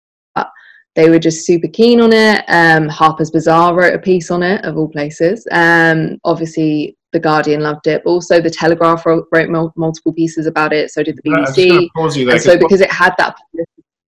they 0.96 1.10
were 1.10 1.20
just 1.20 1.46
super 1.46 1.68
keen 1.68 2.00
on 2.00 2.14
it. 2.14 2.44
Um, 2.48 2.88
Harper's 2.88 3.30
Bazaar 3.30 3.76
wrote 3.76 3.94
a 3.94 4.00
piece 4.00 4.32
on 4.32 4.42
it, 4.42 4.64
of 4.64 4.78
all 4.78 4.88
places. 4.88 5.46
Um, 5.52 6.18
obviously, 6.24 6.98
The 7.12 7.20
Guardian 7.20 7.62
loved 7.62 7.88
it. 7.88 8.02
But 8.06 8.12
also, 8.12 8.40
The 8.40 8.50
Telegraph 8.50 9.06
wrote, 9.06 9.28
wrote 9.32 9.50
multiple 9.76 10.14
pieces 10.14 10.48
about 10.48 10.72
it. 10.72 10.92
So 10.92 11.04
did 11.04 11.18
the 11.18 11.30
BBC. 11.30 11.90
Right, 12.28 12.42
so, 12.42 12.58
because 12.58 12.80
it 12.80 12.92
had 12.92 13.14
that. 13.18 13.36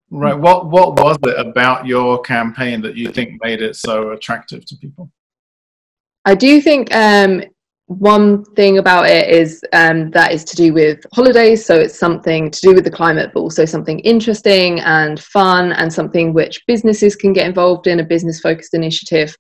Right. 0.10 0.38
What 0.38 0.68
What 0.68 1.00
was 1.00 1.18
it 1.24 1.40
about 1.40 1.88
your 1.88 2.22
campaign 2.22 2.82
that 2.82 2.96
you 2.96 3.12
think 3.12 3.42
made 3.42 3.62
it 3.62 3.76
so 3.76 4.12
attractive 4.12 4.66
to 4.66 4.76
people? 4.76 5.10
I 6.26 6.36
do 6.36 6.62
think 6.62 6.94
um, 6.94 7.44
one 7.88 8.46
thing 8.56 8.78
about 8.78 9.10
it 9.10 9.30
is 9.30 9.64
um, 9.74 10.10
that 10.12 10.32
is 10.32 10.44
to 10.46 10.56
do 10.56 10.74
with 10.74 11.06
holidays. 11.14 11.66
So 11.66 11.76
it's 11.76 11.98
something 11.98 12.50
to 12.50 12.62
do 12.62 12.74
with 12.74 12.86
the 12.86 12.92
climate 12.92 13.32
but 13.34 13.42
also 13.42 13.66
something 13.66 14.00
interesting 14.00 14.80
and 14.82 15.20
fun 15.20 15.74
and 15.74 15.92
something 15.92 16.34
which 16.34 16.66
businesses 16.66 17.16
can 17.16 17.34
get 17.34 17.46
involved 17.46 17.88
in 17.88 18.00
a 18.00 18.06
business 18.06 18.40
focused 18.40 18.74
initiative 18.74 19.36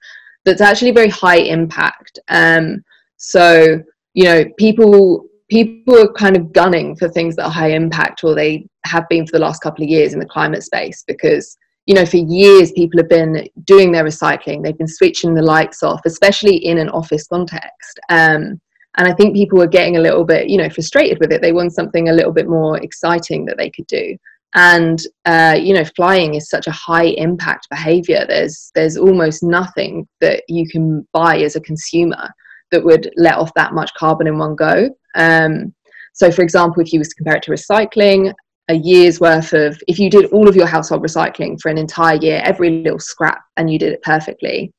that's 0.45 0.61
actually 0.61 0.91
very 0.91 1.09
high 1.09 1.37
impact. 1.37 2.19
Um, 2.27 2.83
so 3.17 3.81
you 4.13 4.25
know 4.25 4.45
people 4.57 5.25
people 5.49 5.99
are 5.99 6.11
kind 6.13 6.35
of 6.35 6.51
gunning 6.51 6.95
for 6.95 7.07
things 7.09 7.35
that 7.35 7.45
are 7.45 7.51
high 7.51 7.71
impact 7.71 8.23
or 8.23 8.35
they 8.35 8.67
have 8.85 9.07
been 9.09 9.25
for 9.25 9.31
the 9.31 9.43
last 9.43 9.61
couple 9.61 9.83
of 9.83 9.89
years 9.89 10.13
in 10.13 10.19
the 10.19 10.25
climate 10.25 10.63
space 10.63 11.03
because 11.07 11.57
you 11.85 11.93
know, 11.93 12.05
for 12.05 12.17
years 12.17 12.71
people 12.71 12.99
have 12.99 13.09
been 13.09 13.47
doing 13.65 13.91
their 13.91 14.05
recycling. 14.05 14.63
They've 14.63 14.77
been 14.77 14.87
switching 14.87 15.33
the 15.33 15.41
lights 15.41 15.83
off, 15.83 16.01
especially 16.05 16.55
in 16.55 16.77
an 16.77 16.89
office 16.89 17.27
context. 17.27 17.99
Um, 18.09 18.59
and 18.97 19.07
I 19.07 19.13
think 19.13 19.35
people 19.35 19.57
were 19.57 19.67
getting 19.67 19.97
a 19.97 20.01
little 20.01 20.23
bit, 20.23 20.49
you 20.49 20.57
know, 20.57 20.69
frustrated 20.69 21.19
with 21.19 21.31
it. 21.31 21.41
They 21.41 21.51
want 21.51 21.73
something 21.73 22.09
a 22.09 22.13
little 22.13 22.31
bit 22.31 22.47
more 22.47 22.77
exciting 22.77 23.45
that 23.45 23.57
they 23.57 23.69
could 23.69 23.87
do. 23.87 24.15
And 24.55 25.01
uh, 25.25 25.57
you 25.59 25.73
know, 25.73 25.83
flying 25.95 26.35
is 26.35 26.49
such 26.49 26.67
a 26.67 26.71
high 26.71 27.05
impact 27.05 27.69
behavior. 27.69 28.25
There's 28.27 28.71
there's 28.75 28.97
almost 28.97 29.41
nothing 29.41 30.07
that 30.21 30.43
you 30.47 30.69
can 30.69 31.07
buy 31.11 31.39
as 31.39 31.55
a 31.55 31.61
consumer 31.61 32.29
that 32.71 32.83
would 32.83 33.11
let 33.17 33.37
off 33.37 33.51
that 33.55 33.73
much 33.73 33.93
carbon 33.95 34.27
in 34.27 34.37
one 34.37 34.55
go. 34.55 34.89
Um, 35.15 35.73
so, 36.13 36.31
for 36.31 36.43
example, 36.43 36.83
if 36.83 36.93
you 36.93 36.99
was 36.99 37.09
to 37.09 37.15
compare 37.15 37.35
it 37.37 37.43
to 37.43 37.51
recycling, 37.51 38.33
a 38.69 38.75
year's 38.75 39.19
worth 39.19 39.53
of 39.53 39.81
if 39.87 39.99
you 39.99 40.09
did 40.09 40.25
all 40.31 40.47
of 40.47 40.55
your 40.55 40.67
household 40.67 41.03
recycling 41.03 41.59
for 41.59 41.69
an 41.69 41.77
entire 41.77 42.15
year 42.17 42.41
every 42.45 42.81
little 42.81 42.99
scrap 42.99 43.41
and 43.57 43.69
you 43.69 43.77
did 43.77 43.91
it 43.91 44.01
perfectly 44.03 44.71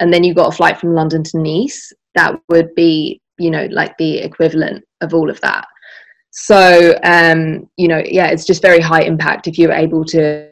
and 0.00 0.12
then 0.12 0.24
you 0.24 0.32
got 0.32 0.52
a 0.52 0.56
flight 0.56 0.78
from 0.78 0.94
london 0.94 1.22
to 1.22 1.38
nice 1.38 1.92
that 2.14 2.34
would 2.48 2.74
be 2.74 3.20
you 3.38 3.50
know 3.50 3.66
like 3.70 3.96
the 3.98 4.18
equivalent 4.18 4.84
of 5.00 5.14
all 5.14 5.30
of 5.30 5.40
that. 5.40 5.66
So 6.30 6.98
um 7.04 7.68
you 7.76 7.88
know 7.88 8.02
yeah 8.04 8.26
it's 8.26 8.44
just 8.44 8.62
very 8.62 8.80
high 8.80 9.02
impact 9.02 9.46
if 9.46 9.58
you're 9.58 9.72
able 9.72 10.04
to 10.06 10.50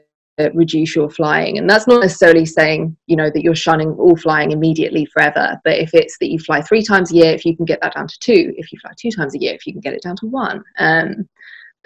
reduce 0.52 0.94
your 0.94 1.08
flying. 1.08 1.56
And 1.56 1.68
that's 1.68 1.86
not 1.86 2.02
necessarily 2.02 2.46
saying 2.46 2.96
you 3.06 3.16
know 3.16 3.30
that 3.30 3.42
you're 3.42 3.54
shunning 3.54 3.90
all 3.92 4.16
flying 4.16 4.52
immediately 4.52 5.06
forever 5.06 5.60
but 5.64 5.78
if 5.78 5.92
it's 5.94 6.18
that 6.18 6.30
you 6.30 6.38
fly 6.38 6.60
three 6.62 6.82
times 6.82 7.10
a 7.10 7.16
year 7.16 7.32
if 7.32 7.44
you 7.44 7.56
can 7.56 7.64
get 7.64 7.80
that 7.82 7.94
down 7.94 8.06
to 8.06 8.18
two 8.20 8.52
if 8.56 8.72
you 8.72 8.78
fly 8.80 8.92
two 8.96 9.10
times 9.10 9.34
a 9.34 9.40
year 9.40 9.54
if 9.54 9.66
you 9.66 9.72
can 9.72 9.80
get 9.80 9.94
it 9.94 10.02
down 10.02 10.16
to 10.16 10.26
one. 10.26 10.62
Um 10.78 11.28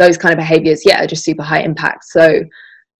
those 0.00 0.16
kind 0.16 0.33
of 0.33 0.38
behaviors, 0.38 0.83
yeah, 0.85 1.04
are 1.04 1.07
just 1.07 1.25
super 1.25 1.42
high 1.42 1.61
impact. 1.61 2.04
So 2.07 2.42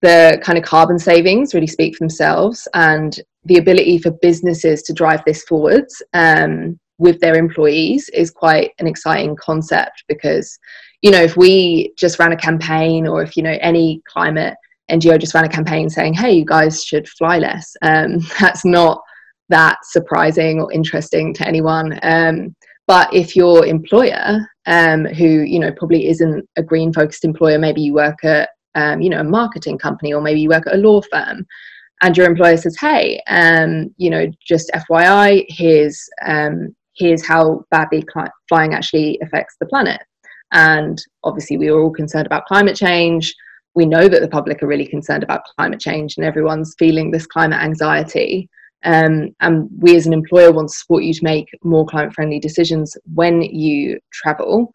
the 0.02 0.38
kind 0.45 0.59
of 0.59 0.64
carbon 0.64 0.99
savings 0.99 1.54
really 1.54 1.66
speak 1.66 1.97
for 1.97 2.04
themselves 2.04 2.69
and 2.75 3.19
the 3.45 3.57
ability 3.57 3.99
for 3.99 4.11
businesses 4.11 4.83
to 4.83 4.92
drive 4.92 5.23
this 5.25 5.42
forwards 5.45 6.02
um, 6.12 6.78
with 6.99 7.19
their 7.21 7.37
employees 7.37 8.09
is 8.11 8.30
quite 8.30 8.73
an 8.78 8.87
exciting 8.87 9.35
concept 9.37 10.04
because 10.09 10.59
you 11.00 11.11
know 11.11 11.23
if 11.23 11.37
we 11.37 11.92
just 11.97 12.19
ran 12.19 12.33
a 12.33 12.37
campaign 12.37 13.07
or 13.07 13.23
if 13.23 13.37
you 13.37 13.42
know 13.42 13.57
any 13.62 14.02
climate 14.07 14.54
ngo 14.90 15.19
just 15.19 15.35
ran 15.35 15.45
a 15.45 15.49
campaign 15.49 15.88
saying 15.88 16.12
hey 16.12 16.33
you 16.33 16.45
guys 16.45 16.85
should 16.85 17.09
fly 17.09 17.38
less 17.38 17.75
um, 17.80 18.19
that's 18.40 18.64
not 18.66 19.00
that 19.49 19.78
surprising 19.85 20.61
or 20.61 20.71
interesting 20.73 21.33
to 21.33 21.47
anyone 21.49 21.99
um, 22.02 22.54
but 22.91 23.13
if 23.15 23.37
your 23.37 23.65
employer 23.65 24.41
um, 24.67 25.05
who 25.05 25.29
you 25.53 25.61
know 25.61 25.71
probably 25.79 26.09
isn't 26.09 26.45
a 26.57 26.63
green 26.63 26.93
focused 26.93 27.25
employer 27.25 27.59
maybe 27.59 27.81
you 27.81 27.95
work 27.95 28.25
at 28.25 28.49
um, 28.75 29.01
you 29.01 29.09
know 29.11 29.21
a 29.21 29.25
marketing 29.25 29.79
company 29.79 30.13
or 30.13 30.21
maybe 30.21 30.41
you 30.41 30.49
work 30.49 30.67
at 30.67 30.75
a 30.75 30.79
law 30.89 31.01
firm 31.13 31.47
and 32.03 32.17
your 32.17 32.27
employer 32.27 32.57
says 32.57 32.77
hey 32.81 33.23
um, 33.29 33.95
you 33.97 34.11
know 34.11 34.27
just 34.45 34.71
fyi 34.91 35.45
here's 35.49 36.09
um, 36.27 36.75
here's 37.01 37.25
how 37.25 37.65
badly 37.71 38.03
cli- 38.03 38.31
flying 38.49 38.75
actually 38.75 39.19
affects 39.23 39.57
the 39.59 39.67
planet. 39.67 40.01
And 40.53 41.03
obviously 41.25 41.57
we 41.57 41.69
are 41.69 41.81
all 41.81 41.93
concerned 41.93 42.27
about 42.27 42.47
climate 42.47 42.77
change. 42.77 43.35
We 43.75 43.87
know 43.87 44.09
that 44.09 44.21
the 44.21 44.29
public 44.29 44.63
are 44.63 44.67
really 44.67 44.87
concerned 44.87 45.23
about 45.23 45.45
climate 45.57 45.81
change 45.81 46.17
and 46.17 46.27
everyone's 46.27 46.75
feeling 46.79 47.11
this 47.11 47.27
climate 47.27 47.61
anxiety 47.61 48.49
um, 48.85 49.35
and 49.41 49.69
we 49.79 49.97
as 49.97 50.07
an 50.07 50.13
employer 50.13 50.53
want 50.53 50.69
to 50.69 50.75
support 50.75 51.05
you 51.05 51.13
to 51.15 51.25
make 51.25 51.49
more 51.63 51.87
climate 51.87 52.15
friendly 52.15 52.39
decisions 52.39 52.97
when 53.15 53.43
you 53.43 53.99
travel. 54.13 54.73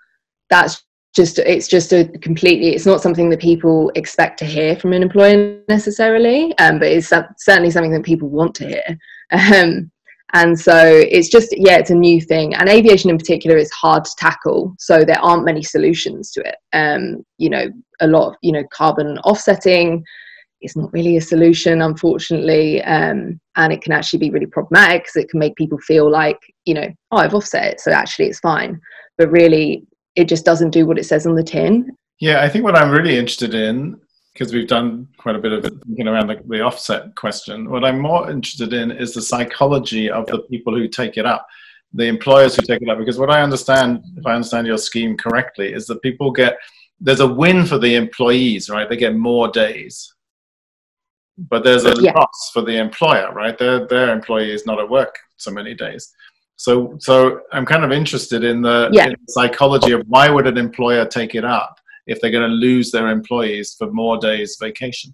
That's 0.49 0.83
just 1.15 1.39
it's 1.39 1.67
just 1.67 1.93
a 1.93 2.05
completely 2.19 2.69
it's 2.69 2.85
not 2.85 3.01
something 3.01 3.29
that 3.29 3.39
people 3.39 3.89
expect 3.95 4.37
to 4.37 4.45
hear 4.45 4.75
from 4.75 4.91
an 4.91 5.01
employer 5.01 5.61
necessarily 5.69 6.55
um, 6.57 6.77
but 6.77 6.89
it's 6.89 7.07
certainly 7.37 7.71
something 7.71 7.91
that 7.91 8.03
people 8.03 8.29
want 8.29 8.53
to 8.55 8.67
hear. 8.67 8.97
Um, 9.31 9.91
and 10.33 10.59
so 10.59 10.75
it's 10.85 11.29
just 11.29 11.55
yeah 11.57 11.77
it's 11.77 11.89
a 11.89 11.95
new 11.95 12.19
thing. 12.19 12.53
And 12.55 12.67
aviation 12.67 13.09
in 13.09 13.17
particular 13.17 13.57
is 13.57 13.71
hard 13.71 14.03
to 14.03 14.11
tackle 14.17 14.75
so 14.77 15.03
there 15.03 15.19
aren't 15.19 15.45
many 15.45 15.63
solutions 15.63 16.31
to 16.31 16.41
it. 16.41 16.55
Um, 16.73 17.25
you 17.37 17.49
know 17.49 17.67
a 18.01 18.07
lot 18.07 18.29
of 18.29 18.35
you 18.41 18.51
know 18.51 18.63
carbon 18.71 19.17
offsetting 19.19 20.03
is 20.65 20.75
not 20.75 20.91
really 20.91 21.17
a 21.17 21.21
solution, 21.21 21.81
unfortunately. 21.81 22.83
Um, 22.83 23.39
and 23.55 23.71
it 23.71 23.81
can 23.81 23.93
actually 23.93 24.19
be 24.19 24.29
really 24.29 24.45
problematic 24.45 25.03
because 25.03 25.15
it 25.15 25.29
can 25.29 25.39
make 25.39 25.55
people 25.55 25.77
feel 25.79 26.09
like, 26.09 26.39
you 26.65 26.73
know, 26.73 26.87
oh, 27.11 27.17
I've 27.17 27.33
offset 27.33 27.73
it, 27.73 27.79
so 27.79 27.91
actually 27.91 28.27
it's 28.27 28.39
fine. 28.39 28.79
But 29.17 29.31
really, 29.31 29.85
it 30.15 30.27
just 30.27 30.45
doesn't 30.45 30.71
do 30.71 30.85
what 30.85 30.97
it 30.97 31.05
says 31.05 31.25
on 31.25 31.35
the 31.35 31.43
tin. 31.43 31.89
Yeah, 32.19 32.41
I 32.41 32.49
think 32.49 32.63
what 32.63 32.75
I'm 32.75 32.91
really 32.91 33.17
interested 33.17 33.53
in, 33.53 33.99
because 34.33 34.53
we've 34.53 34.67
done 34.67 35.07
quite 35.17 35.35
a 35.35 35.39
bit 35.39 35.53
of 35.53 35.63
thinking 35.85 36.07
around 36.07 36.27
the, 36.27 36.41
the 36.47 36.61
offset 36.61 37.15
question, 37.15 37.69
what 37.69 37.85
I'm 37.85 37.99
more 37.99 38.29
interested 38.29 38.73
in 38.73 38.91
is 38.91 39.13
the 39.13 39.21
psychology 39.21 40.09
of 40.09 40.25
the 40.27 40.39
people 40.39 40.75
who 40.75 40.87
take 40.87 41.17
it 41.17 41.25
up 41.25 41.45
the 41.95 42.05
employers 42.05 42.55
who 42.55 42.61
take 42.61 42.81
it 42.81 42.89
up 42.89 42.97
because 42.97 43.17
what 43.17 43.29
i 43.29 43.41
understand 43.41 44.03
if 44.17 44.25
i 44.25 44.33
understand 44.33 44.67
your 44.67 44.77
scheme 44.77 45.15
correctly 45.15 45.73
is 45.73 45.87
that 45.87 46.01
people 46.01 46.31
get 46.31 46.57
there's 46.99 47.21
a 47.21 47.27
win 47.27 47.65
for 47.65 47.77
the 47.79 47.95
employees 47.95 48.69
right 48.69 48.89
they 48.89 48.97
get 48.97 49.15
more 49.15 49.47
days 49.49 50.13
but 51.37 51.63
there's 51.63 51.85
a 51.85 51.95
yeah. 51.99 52.13
loss 52.13 52.51
for 52.53 52.61
the 52.61 52.77
employer, 52.77 53.31
right? 53.33 53.57
Their 53.57 53.87
their 53.87 54.13
employee 54.13 54.51
is 54.51 54.65
not 54.65 54.79
at 54.79 54.89
work 54.89 55.17
so 55.37 55.51
many 55.51 55.73
days. 55.73 56.13
So 56.55 56.95
so 56.99 57.41
I'm 57.51 57.65
kind 57.65 57.83
of 57.83 57.91
interested 57.91 58.43
in 58.43 58.61
the, 58.61 58.89
yeah. 58.91 59.05
in 59.05 59.11
the 59.11 59.17
psychology 59.27 59.91
of 59.91 60.03
why 60.07 60.29
would 60.29 60.47
an 60.47 60.57
employer 60.57 61.05
take 61.05 61.35
it 61.35 61.43
up 61.43 61.79
if 62.07 62.21
they're 62.21 62.31
going 62.31 62.49
to 62.49 62.55
lose 62.55 62.91
their 62.91 63.09
employees 63.09 63.75
for 63.77 63.91
more 63.91 64.17
days 64.17 64.57
vacation. 64.59 65.13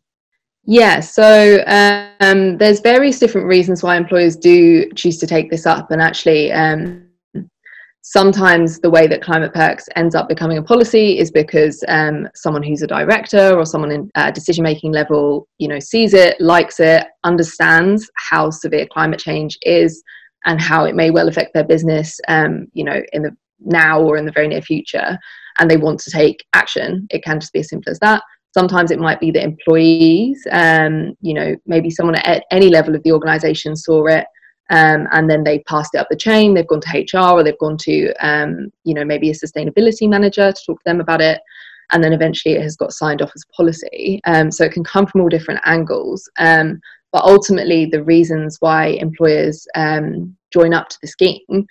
Yeah, 0.65 0.99
so 0.99 1.63
um, 1.65 2.57
there's 2.57 2.81
various 2.81 3.17
different 3.17 3.47
reasons 3.47 3.81
why 3.81 3.97
employers 3.97 4.35
do 4.35 4.91
choose 4.91 5.17
to 5.17 5.25
take 5.25 5.49
this 5.49 5.65
up, 5.65 5.89
and 5.89 6.01
actually, 6.01 6.51
um, 6.51 7.07
sometimes 8.01 8.79
the 8.79 8.89
way 8.89 9.07
that 9.07 9.21
climate 9.21 9.53
perks 9.53 9.87
ends 9.95 10.15
up 10.15 10.27
becoming 10.27 10.57
a 10.57 10.63
policy 10.63 11.19
is 11.19 11.31
because 11.31 11.83
um, 11.87 12.27
someone 12.33 12.63
who's 12.63 12.81
a 12.81 12.87
director 12.87 13.55
or 13.55 13.65
someone 13.65 13.91
in 13.91 14.09
uh, 14.15 14.31
decision 14.31 14.63
making 14.63 14.91
level 14.91 15.47
you 15.59 15.67
know 15.67 15.79
sees 15.79 16.13
it 16.13 16.39
likes 16.41 16.79
it 16.79 17.05
understands 17.23 18.09
how 18.15 18.49
severe 18.49 18.87
climate 18.91 19.19
change 19.19 19.57
is 19.61 20.03
and 20.45 20.59
how 20.59 20.85
it 20.85 20.95
may 20.95 21.11
well 21.11 21.27
affect 21.27 21.53
their 21.53 21.63
business 21.63 22.19
um, 22.27 22.67
you 22.73 22.83
know 22.83 23.01
in 23.13 23.21
the 23.21 23.35
now 23.63 24.01
or 24.01 24.17
in 24.17 24.25
the 24.25 24.31
very 24.31 24.47
near 24.47 24.61
future 24.61 25.17
and 25.59 25.69
they 25.69 25.77
want 25.77 25.99
to 25.99 26.11
take 26.11 26.45
action. 26.53 27.07
It 27.09 27.23
can 27.23 27.39
just 27.39 27.53
be 27.53 27.59
as 27.59 27.69
simple 27.69 27.91
as 27.91 27.99
that. 27.99 28.23
Sometimes 28.53 28.91
it 28.91 28.99
might 28.99 29.19
be 29.19 29.31
the 29.31 29.43
employees 29.43 30.45
um, 30.51 31.15
you 31.21 31.33
know 31.33 31.55
maybe 31.65 31.89
someone 31.89 32.15
at 32.15 32.43
any 32.51 32.69
level 32.69 32.95
of 32.95 33.03
the 33.03 33.11
organization 33.11 33.75
saw 33.75 34.05
it 34.07 34.25
um, 34.71 35.07
and 35.11 35.29
then 35.29 35.43
they 35.43 35.59
passed 35.59 35.93
it 35.93 35.97
up 35.97 36.07
the 36.09 36.15
chain. 36.15 36.53
They've 36.53 36.65
gone 36.65 36.81
to 36.81 36.99
HR 36.99 37.33
or 37.33 37.43
they've 37.43 37.57
gone 37.59 37.77
to, 37.79 38.13
um, 38.25 38.71
you 38.85 38.93
know, 38.93 39.03
maybe 39.03 39.29
a 39.29 39.33
sustainability 39.33 40.09
manager 40.09 40.51
to 40.51 40.65
talk 40.65 40.79
to 40.79 40.83
them 40.85 41.01
about 41.01 41.21
it. 41.21 41.41
And 41.91 42.01
then 42.01 42.13
eventually 42.13 42.55
it 42.55 42.61
has 42.61 42.77
got 42.77 42.93
signed 42.93 43.21
off 43.21 43.33
as 43.35 43.43
policy. 43.55 44.21
Um, 44.23 44.49
so 44.49 44.63
it 44.63 44.71
can 44.71 44.85
come 44.85 45.05
from 45.05 45.21
all 45.21 45.29
different 45.29 45.59
angles. 45.65 46.29
Um, 46.39 46.79
but 47.11 47.25
ultimately, 47.25 47.85
the 47.85 48.01
reasons 48.01 48.55
why 48.61 48.87
employers 48.87 49.67
um, 49.75 50.37
join 50.53 50.73
up 50.73 50.87
to 50.87 50.97
the 51.01 51.07
scheme 51.07 51.67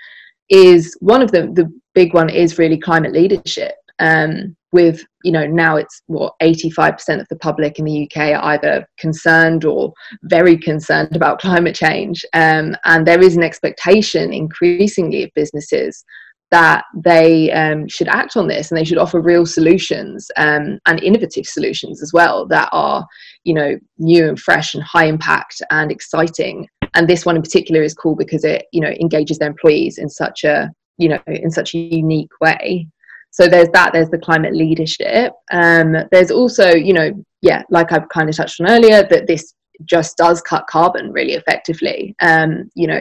is 0.50 0.94
one 1.00 1.22
of 1.22 1.32
them, 1.32 1.54
the 1.54 1.72
big 1.94 2.12
one 2.12 2.28
is 2.28 2.58
really 2.58 2.78
climate 2.78 3.14
leadership. 3.14 3.72
Um, 4.00 4.56
with 4.72 5.04
you 5.24 5.32
know 5.32 5.46
now 5.46 5.76
it's 5.76 6.02
what 6.06 6.34
85% 6.42 7.20
of 7.20 7.26
the 7.28 7.36
public 7.36 7.78
in 7.78 7.84
the 7.84 8.04
uk 8.04 8.16
are 8.16 8.44
either 8.52 8.86
concerned 8.98 9.64
or 9.64 9.92
very 10.22 10.56
concerned 10.56 11.16
about 11.16 11.40
climate 11.40 11.74
change. 11.74 12.24
Um, 12.34 12.76
and 12.84 13.06
there 13.06 13.22
is 13.22 13.36
an 13.36 13.42
expectation 13.42 14.32
increasingly 14.32 15.24
of 15.24 15.30
businesses 15.34 16.04
that 16.50 16.84
they 16.96 17.50
um, 17.52 17.86
should 17.86 18.08
act 18.08 18.36
on 18.36 18.48
this 18.48 18.70
and 18.70 18.78
they 18.78 18.84
should 18.84 18.98
offer 18.98 19.20
real 19.20 19.46
solutions 19.46 20.28
um, 20.36 20.80
and 20.86 21.00
innovative 21.00 21.46
solutions 21.46 22.02
as 22.02 22.12
well 22.12 22.44
that 22.48 22.68
are 22.72 23.06
you 23.44 23.54
know 23.54 23.78
new 23.98 24.28
and 24.28 24.40
fresh 24.40 24.74
and 24.74 24.82
high 24.82 25.06
impact 25.06 25.62
and 25.70 25.90
exciting. 25.90 26.66
And 26.94 27.08
this 27.08 27.24
one 27.24 27.36
in 27.36 27.42
particular 27.42 27.82
is 27.82 27.94
cool 27.94 28.16
because 28.16 28.44
it 28.44 28.66
you 28.72 28.80
know 28.80 28.90
engages 29.00 29.38
their 29.38 29.48
employees 29.48 29.98
in 29.98 30.08
such 30.08 30.44
a 30.44 30.70
you 30.98 31.08
know 31.08 31.20
in 31.26 31.50
such 31.50 31.74
a 31.74 31.78
unique 31.78 32.32
way 32.40 32.88
so 33.30 33.46
there's 33.46 33.68
that 33.70 33.92
there's 33.92 34.10
the 34.10 34.18
climate 34.18 34.54
leadership. 34.54 35.32
Um, 35.52 35.96
there's 36.10 36.30
also 36.30 36.70
you 36.70 36.92
know 36.92 37.12
yeah 37.42 37.62
like 37.70 37.90
i've 37.92 38.08
kind 38.10 38.28
of 38.28 38.36
touched 38.36 38.60
on 38.60 38.68
earlier 38.68 39.02
that 39.08 39.26
this 39.26 39.54
just 39.84 40.16
does 40.18 40.42
cut 40.42 40.66
carbon 40.66 41.12
really 41.12 41.34
effectively. 41.34 42.14
Um, 42.20 42.70
you 42.74 42.86
know 42.86 43.00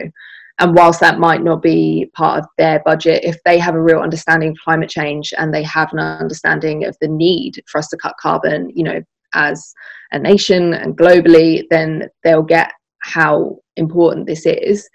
and 0.60 0.74
whilst 0.74 1.00
that 1.00 1.18
might 1.18 1.42
not 1.42 1.62
be 1.62 2.10
part 2.14 2.38
of 2.38 2.46
their 2.58 2.80
budget 2.84 3.24
if 3.24 3.42
they 3.44 3.58
have 3.58 3.74
a 3.74 3.82
real 3.82 4.00
understanding 4.00 4.50
of 4.50 4.56
climate 4.62 4.90
change 4.90 5.32
and 5.38 5.52
they 5.52 5.62
have 5.62 5.92
an 5.92 5.98
understanding 5.98 6.84
of 6.84 6.96
the 7.00 7.08
need 7.08 7.62
for 7.66 7.78
us 7.78 7.88
to 7.88 7.96
cut 7.96 8.14
carbon 8.20 8.70
you 8.74 8.84
know 8.84 9.00
as 9.34 9.72
a 10.12 10.18
nation 10.18 10.74
and 10.74 10.96
globally 10.96 11.64
then 11.70 12.08
they'll 12.22 12.42
get 12.42 12.72
how 13.02 13.58
important 13.76 14.26
this 14.26 14.44
is 14.46 14.88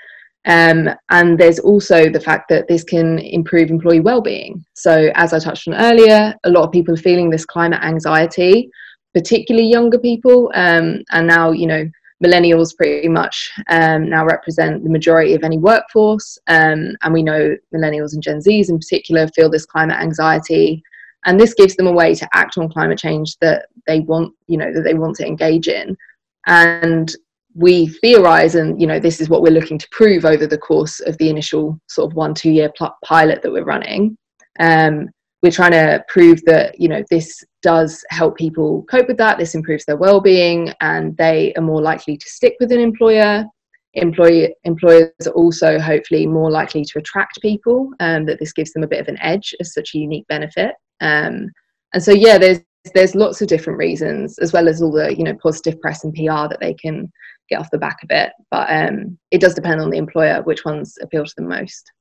um, 0.45 0.89
and 1.09 1.39
there's 1.39 1.59
also 1.59 2.09
the 2.09 2.19
fact 2.19 2.49
that 2.49 2.67
this 2.67 2.83
can 2.83 3.19
improve 3.19 3.69
employee 3.69 3.99
well-being. 3.99 4.63
So, 4.73 5.09
as 5.15 5.33
I 5.33 5.39
touched 5.39 5.67
on 5.67 5.73
earlier, 5.73 6.35
a 6.43 6.49
lot 6.49 6.63
of 6.63 6.71
people 6.71 6.93
are 6.93 6.97
feeling 6.97 7.29
this 7.29 7.45
climate 7.45 7.81
anxiety, 7.81 8.69
particularly 9.13 9.67
younger 9.67 9.97
people. 9.97 10.51
Um, 10.53 11.03
and 11.11 11.27
now, 11.27 11.51
you 11.51 11.65
know, 11.65 11.89
millennials 12.23 12.75
pretty 12.75 13.07
much 13.07 13.51
um, 13.69 14.09
now 14.09 14.25
represent 14.25 14.83
the 14.83 14.89
majority 14.89 15.33
of 15.33 15.43
any 15.43 15.57
workforce. 15.57 16.37
Um, 16.47 16.95
and 17.01 17.13
we 17.13 17.23
know 17.23 17.55
millennials 17.73 18.13
and 18.13 18.21
Gen 18.21 18.39
Zs 18.39 18.69
in 18.69 18.77
particular 18.77 19.27
feel 19.29 19.49
this 19.49 19.65
climate 19.65 19.99
anxiety. 19.99 20.83
And 21.25 21.39
this 21.39 21.55
gives 21.55 21.75
them 21.75 21.87
a 21.87 21.91
way 21.91 22.13
to 22.13 22.29
act 22.33 22.59
on 22.59 22.69
climate 22.69 22.99
change 22.99 23.35
that 23.39 23.65
they 23.87 24.01
want, 24.01 24.31
you 24.47 24.57
know, 24.57 24.71
that 24.71 24.83
they 24.83 24.93
want 24.93 25.15
to 25.17 25.25
engage 25.25 25.67
in. 25.67 25.97
And 26.45 27.11
we 27.55 27.87
theorize 27.87 28.55
and 28.55 28.79
you 28.79 28.85
know 28.85 28.99
this 28.99 29.21
is 29.21 29.29
what 29.29 29.41
we're 29.41 29.49
looking 29.49 29.77
to 29.77 29.87
prove 29.89 30.25
over 30.25 30.45
the 30.45 30.57
course 30.57 30.99
of 30.99 31.17
the 31.17 31.29
initial 31.29 31.79
sort 31.87 32.11
of 32.11 32.15
one 32.15 32.33
two 32.33 32.51
year 32.51 32.71
pl- 32.77 32.95
pilot 33.03 33.41
that 33.41 33.51
we're 33.51 33.63
running. 33.63 34.17
Um, 34.59 35.09
we're 35.41 35.51
trying 35.51 35.71
to 35.71 36.03
prove 36.09 36.43
that 36.45 36.79
you 36.79 36.89
know 36.89 37.03
this 37.09 37.43
does 37.61 38.03
help 38.09 38.37
people 38.37 38.83
cope 38.89 39.07
with 39.07 39.17
that 39.17 39.37
this 39.37 39.55
improves 39.55 39.85
their 39.85 39.97
well-being 39.97 40.73
and 40.81 41.15
they 41.17 41.53
are 41.55 41.61
more 41.61 41.81
likely 41.81 42.17
to 42.17 42.29
stick 42.29 42.55
with 42.59 42.71
an 42.71 42.79
employer. 42.79 43.45
Employee 43.93 44.53
employers 44.65 45.11
are 45.25 45.31
also 45.31 45.79
hopefully 45.79 46.27
more 46.27 46.51
likely 46.51 46.83
to 46.83 46.99
attract 46.99 47.41
people 47.41 47.89
um, 48.01 48.25
that 48.25 48.39
this 48.39 48.51
gives 48.51 48.73
them 48.73 48.83
a 48.83 48.87
bit 48.87 48.99
of 48.99 49.07
an 49.07 49.17
edge 49.21 49.55
as 49.61 49.73
such 49.73 49.95
a 49.95 49.97
unique 49.97 50.27
benefit. 50.27 50.73
Um, 50.99 51.49
and 51.93 52.03
so 52.03 52.11
yeah 52.11 52.37
there's 52.37 52.59
there's 52.93 53.15
lots 53.15 53.41
of 53.41 53.47
different 53.47 53.79
reasons 53.79 54.37
as 54.39 54.53
well 54.53 54.67
as 54.67 54.81
all 54.81 54.91
the 54.91 55.15
you 55.15 55.23
know 55.23 55.35
positive 55.41 55.79
press 55.81 56.03
and 56.03 56.13
pr 56.13 56.21
that 56.21 56.59
they 56.59 56.73
can 56.73 57.11
get 57.49 57.59
off 57.59 57.71
the 57.71 57.77
back 57.77 58.03
of 58.03 58.09
it. 58.11 58.31
But 58.51 58.67
um, 58.69 59.17
it 59.31 59.41
does 59.41 59.53
depend 59.53 59.81
on 59.81 59.89
the 59.89 59.97
employer 59.97 60.41
which 60.43 60.65
ones 60.65 60.97
appeal 61.01 61.25
to 61.25 61.33
them 61.35 61.47
most. 61.47 61.91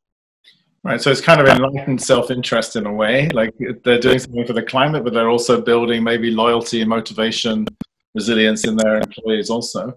Right, 0.85 1.01
so 1.01 1.11
it's 1.11 1.23
kind 1.23 1.41
of 1.41 1.49
enlightened 1.49 2.03
self-interest 2.03 2.77
in 2.77 2.85
a 2.85 2.93
way. 2.93 3.29
Like 3.31 3.55
they're 3.85 3.99
doing 3.99 4.19
something 4.19 4.47
for 4.47 4.53
the 4.53 4.63
climate, 4.63 5.03
but 5.03 5.15
they're 5.15 5.31
also 5.31 5.63
building 5.63 6.05
maybe 6.05 6.31
loyalty 6.31 6.83
and 6.83 6.91
motivation, 6.91 7.67
resilience 8.15 8.67
in 8.67 8.77
their 8.77 8.97
employees 8.97 9.49
also. 9.49 9.97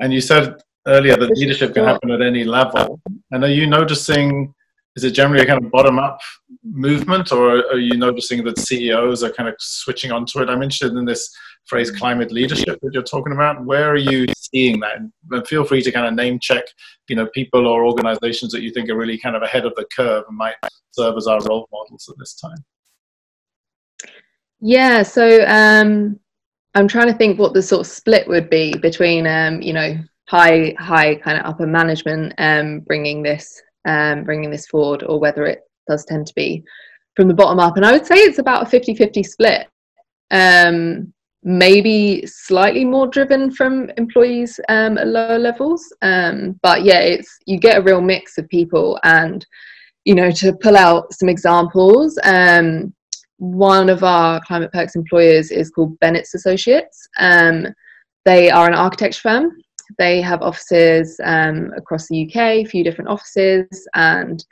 And 0.00 0.12
you 0.12 0.20
said 0.20 0.60
earlier 0.88 1.16
that 1.16 1.30
leadership 1.30 1.72
can 1.74 1.84
happen 1.84 2.10
at 2.10 2.20
any 2.20 2.42
level. 2.42 3.00
And 3.30 3.44
are 3.44 3.50
you 3.50 3.68
noticing? 3.68 4.52
Is 4.96 5.04
it 5.04 5.12
generally 5.12 5.42
a 5.42 5.46
kind 5.46 5.64
of 5.64 5.70
bottom-up 5.70 6.20
movement, 6.64 7.32
or 7.32 7.58
are 7.72 7.78
you 7.78 7.96
noticing 7.96 8.44
that 8.44 8.58
CEOs 8.58 9.22
are 9.22 9.30
kind 9.30 9.48
of 9.48 9.54
switching 9.58 10.10
onto 10.10 10.40
it? 10.40 10.48
I'm 10.48 10.62
interested 10.62 10.96
in 10.96 11.04
this 11.04 11.32
phrase 11.66 11.90
climate 11.90 12.30
leadership 12.30 12.78
that 12.80 12.92
you're 12.92 13.02
talking 13.02 13.32
about. 13.32 13.64
Where 13.64 13.90
are 13.90 13.96
you 13.96 14.26
seeing 14.36 14.80
that? 14.80 14.98
And 14.98 15.46
feel 15.46 15.64
free 15.64 15.82
to 15.82 15.92
kind 15.92 16.06
of 16.06 16.14
name 16.14 16.38
check, 16.38 16.64
you 17.08 17.16
know, 17.16 17.26
people 17.34 17.66
or 17.66 17.86
organizations 17.86 18.52
that 18.52 18.62
you 18.62 18.70
think 18.70 18.90
are 18.90 18.96
really 18.96 19.18
kind 19.18 19.36
of 19.36 19.42
ahead 19.42 19.66
of 19.66 19.74
the 19.74 19.86
curve 19.96 20.24
and 20.28 20.36
might 20.36 20.54
serve 20.90 21.16
as 21.16 21.26
our 21.26 21.40
role 21.42 21.68
models 21.72 22.08
at 22.08 22.16
this 22.18 22.34
time. 22.34 22.64
Yeah, 24.60 25.02
so 25.02 25.44
um, 25.46 26.18
I'm 26.74 26.88
trying 26.88 27.08
to 27.08 27.14
think 27.14 27.38
what 27.38 27.54
the 27.54 27.62
sort 27.62 27.80
of 27.80 27.86
split 27.86 28.28
would 28.28 28.50
be 28.50 28.76
between, 28.78 29.26
um, 29.26 29.60
you 29.62 29.72
know, 29.72 29.98
high, 30.28 30.74
high 30.78 31.16
kind 31.16 31.38
of 31.38 31.46
upper 31.46 31.66
management 31.66 32.34
um, 32.38 32.80
bringing 32.80 33.22
this, 33.22 33.60
um, 33.86 34.24
bringing 34.24 34.50
this 34.50 34.66
forward, 34.66 35.02
or 35.02 35.18
whether 35.20 35.46
it 35.46 35.60
does 35.88 36.04
tend 36.04 36.26
to 36.26 36.34
be 36.34 36.64
from 37.16 37.28
the 37.28 37.34
bottom 37.34 37.58
up. 37.58 37.76
And 37.76 37.84
I 37.84 37.92
would 37.92 38.06
say 38.06 38.16
it's 38.16 38.38
about 38.38 38.72
a 38.72 38.76
50-50 38.76 39.24
split. 39.24 39.68
Um, 40.30 41.13
maybe 41.44 42.24
slightly 42.26 42.84
more 42.84 43.06
driven 43.06 43.50
from 43.50 43.90
employees 43.98 44.58
um, 44.70 44.96
at 44.96 45.06
lower 45.06 45.38
levels. 45.38 45.92
Um, 46.02 46.58
but 46.62 46.82
yeah, 46.82 47.00
it's 47.00 47.38
you 47.46 47.58
get 47.58 47.78
a 47.78 47.82
real 47.82 48.00
mix 48.00 48.38
of 48.38 48.48
people, 48.48 48.98
and 49.04 49.46
you 50.04 50.14
know 50.14 50.30
to 50.32 50.54
pull 50.54 50.76
out 50.76 51.12
some 51.12 51.28
examples. 51.28 52.18
Um, 52.24 52.94
one 53.38 53.90
of 53.90 54.02
our 54.02 54.40
climate 54.40 54.72
perks 54.72 54.96
employers 54.96 55.50
is 55.50 55.70
called 55.70 55.98
Bennett's 55.98 56.34
Associates. 56.34 57.06
Um, 57.18 57.66
they 58.24 58.50
are 58.50 58.66
an 58.66 58.74
architecture 58.74 59.20
firm. 59.20 59.50
They 59.98 60.22
have 60.22 60.40
offices 60.40 61.20
um, 61.22 61.72
across 61.76 62.08
the 62.08 62.26
UK, 62.26 62.36
a 62.36 62.64
few 62.64 62.82
different 62.82 63.10
offices, 63.10 63.86
and 63.94 64.42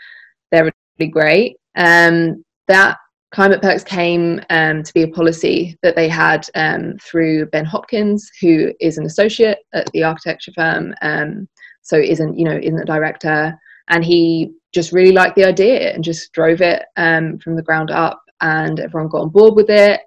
they're 0.51 0.71
really 0.99 1.11
great. 1.11 1.57
Um, 1.75 2.45
that 2.69 2.99
Climate 3.33 3.63
Perks 3.63 3.83
came 3.83 4.41
um, 4.51 4.83
to 4.83 4.93
be 4.93 5.03
a 5.03 5.09
policy 5.09 5.79
that 5.83 5.97
they 5.97 6.07
had 6.07 6.47
um, 6.55 6.99
through 7.03 7.47
Ben 7.47 7.65
Hopkins, 7.65 8.31
who 8.43 8.73
is 8.79 8.99
an 8.99 9.07
associate 9.07 9.59
at 9.73 9.91
the 9.93 10.05
architecture 10.05 10.53
firm, 10.55 10.95
um, 11.01 11.49
so 11.81 11.97
isn't 11.97 12.39
you 12.39 12.45
know 12.45 12.59
isn't 12.63 12.83
a 12.83 12.85
director, 12.85 13.59
and 13.89 14.05
he 14.05 14.53
just 14.75 14.93
really 14.93 15.13
liked 15.13 15.35
the 15.35 15.47
idea 15.47 15.95
and 15.95 16.05
just 16.05 16.33
drove 16.33 16.61
it 16.61 16.85
um, 16.99 17.39
from 17.39 17.57
the 17.57 17.63
ground 17.63 17.91
up, 17.91 18.23
and 18.43 18.81
everyone 18.81 19.09
got 19.09 19.23
on 19.23 19.31
board 19.31 19.55
with 19.55 19.71
it, 19.71 20.03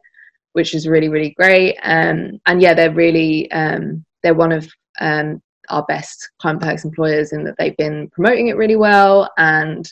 which 0.54 0.76
is 0.76 0.88
really 0.88 1.10
really 1.10 1.32
great. 1.32 1.78
Um, 1.82 2.40
and 2.46 2.62
yeah, 2.62 2.76
they're 2.76 2.94
really 2.94 3.52
um, 3.52 4.06
they're 4.22 4.36
one 4.36 4.52
of 4.52 4.70
our 5.02 5.84
best 5.88 6.30
Climate 6.40 6.62
Perks 6.62 6.86
employers 6.86 7.34
in 7.34 7.44
that 7.46 7.56
they've 7.58 7.78
been 7.78 8.08
promoting 8.12 8.50
it 8.50 8.56
really 8.56 8.76
well, 8.76 9.32
and 9.40 9.92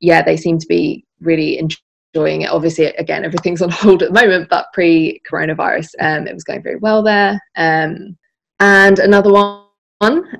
yeah, 0.00 0.20
they 0.20 0.36
seem 0.36 0.58
to 0.58 0.66
be 0.66 1.04
really 1.20 1.58
enjoying 1.58 1.78
enjoying 2.14 2.42
it. 2.42 2.50
Obviously, 2.50 2.86
again, 2.86 3.24
everything's 3.24 3.62
on 3.62 3.70
hold 3.70 4.02
at 4.02 4.12
the 4.12 4.20
moment, 4.20 4.48
but 4.48 4.66
pre 4.72 5.20
coronavirus, 5.30 5.94
um, 6.00 6.26
it 6.26 6.34
was 6.34 6.44
going 6.44 6.62
very 6.62 6.76
well 6.76 7.02
there. 7.02 7.40
Um, 7.56 8.16
and 8.60 8.98
another 8.98 9.32
one 9.32 9.62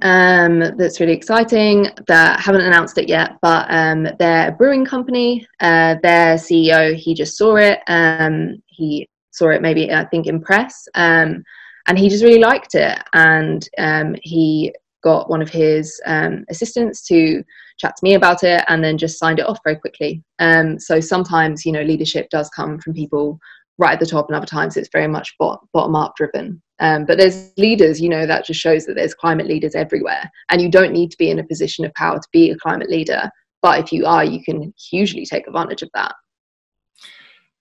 um, 0.02 0.61
that's 0.76 1.00
really 1.00 1.12
exciting 1.12 1.88
that 2.06 2.40
haven't 2.40 2.62
announced 2.62 2.98
it 2.98 3.08
yet, 3.08 3.37
but 3.42 3.66
um, 3.70 4.06
they're 4.18 4.48
a 4.48 4.52
brewing 4.52 4.85
company. 4.85 5.46
Uh, 5.61 5.96
their 6.02 6.37
CEO, 6.37 6.94
he 6.94 7.14
just 7.14 7.37
saw 7.37 7.56
it. 7.56 7.80
Um, 7.88 8.62
he 8.66 9.08
saw 9.30 9.48
it 9.50 9.62
maybe, 9.62 9.92
I 9.92 10.04
think, 10.06 10.26
in 10.26 10.40
press. 10.40 10.87
Um, 10.94 11.42
and 11.87 11.98
he 11.98 12.08
just 12.08 12.22
really 12.24 12.40
liked 12.40 12.74
it. 12.74 12.98
And 13.12 13.68
um, 13.78 14.14
he 14.22 14.72
got 15.02 15.28
one 15.28 15.42
of 15.42 15.48
his 15.48 16.00
um, 16.06 16.44
assistants 16.48 17.02
to 17.08 17.42
chat 17.82 17.96
to 17.96 18.04
me 18.04 18.14
about 18.14 18.44
it 18.44 18.64
and 18.68 18.82
then 18.82 18.96
just 18.96 19.18
signed 19.18 19.40
it 19.40 19.46
off 19.46 19.58
very 19.64 19.76
quickly. 19.76 20.22
Um, 20.38 20.78
so 20.78 21.00
sometimes, 21.00 21.66
you 21.66 21.72
know, 21.72 21.82
leadership 21.82 22.30
does 22.30 22.48
come 22.50 22.78
from 22.78 22.94
people 22.94 23.38
right 23.78 23.94
at 23.94 24.00
the 24.00 24.06
top, 24.06 24.28
and 24.28 24.36
other 24.36 24.46
times 24.46 24.76
it's 24.76 24.88
very 24.92 25.08
much 25.08 25.34
bottom 25.38 25.96
up 25.96 26.14
driven. 26.16 26.62
Um, 26.78 27.04
but 27.04 27.18
there's 27.18 27.52
leaders, 27.56 28.00
you 28.00 28.08
know, 28.08 28.26
that 28.26 28.44
just 28.44 28.60
shows 28.60 28.86
that 28.86 28.94
there's 28.94 29.14
climate 29.14 29.46
leaders 29.46 29.74
everywhere, 29.74 30.30
and 30.50 30.62
you 30.62 30.70
don't 30.70 30.92
need 30.92 31.10
to 31.10 31.16
be 31.18 31.30
in 31.30 31.40
a 31.40 31.44
position 31.44 31.84
of 31.84 31.92
power 31.94 32.18
to 32.18 32.28
be 32.32 32.50
a 32.50 32.56
climate 32.56 32.90
leader. 32.90 33.30
But 33.60 33.80
if 33.80 33.92
you 33.92 34.06
are, 34.06 34.24
you 34.24 34.42
can 34.44 34.72
hugely 34.90 35.24
take 35.24 35.46
advantage 35.46 35.82
of 35.82 35.90
that. 35.94 36.14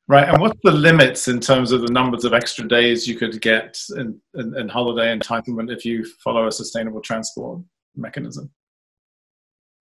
Right, 0.08 0.28
and 0.28 0.42
what's 0.42 0.60
the 0.64 0.72
limits 0.72 1.28
in 1.28 1.40
terms 1.40 1.72
of 1.72 1.82
the 1.82 1.92
numbers 1.92 2.26
of 2.26 2.34
extra 2.34 2.68
days 2.68 3.08
you 3.08 3.16
could 3.16 3.42
get 3.42 3.80
in, 3.96 4.20
in, 4.36 4.58
in 4.58 4.68
holiday 4.68 5.16
entitlement 5.18 5.72
if 5.72 5.86
you 5.86 6.06
follow 6.24 6.48
a 6.48 6.52
sustainable 6.52 7.02
transport 7.02 7.62
mechanism? 7.96 8.52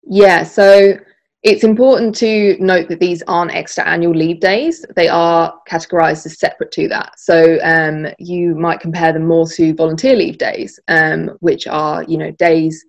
Yeah, 0.04 0.44
so 0.44 0.98
it's 1.44 1.64
important 1.64 2.16
to 2.18 2.56
note 2.60 2.88
that 2.90 3.00
these 3.00 3.24
aren't 3.24 3.56
extra 3.56 3.88
annual 3.88 4.14
leave 4.14 4.40
days. 4.40 4.86
They 4.96 5.08
are 5.08 5.60
categorized 5.70 6.26
as 6.26 6.40
separate 6.40 6.72
to 6.74 6.88
that. 6.90 7.20
So 7.20 7.58
um, 7.64 8.08
you 8.20 8.54
might 8.56 8.80
compare 8.80 9.12
them 9.12 9.26
more 9.26 9.48
to 9.50 9.74
volunteer 9.74 10.16
leave 10.16 10.38
days, 10.38 10.80
um, 10.88 11.32
which 11.40 11.68
are, 11.68 12.04
you 12.04 12.18
know, 12.18 12.32
days 12.32 12.84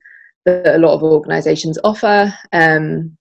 that 0.45 0.75
a 0.75 0.79
lot 0.79 0.95
of 0.95 1.03
organizations 1.03 1.79
offer, 1.83 2.35
um, 2.53 3.17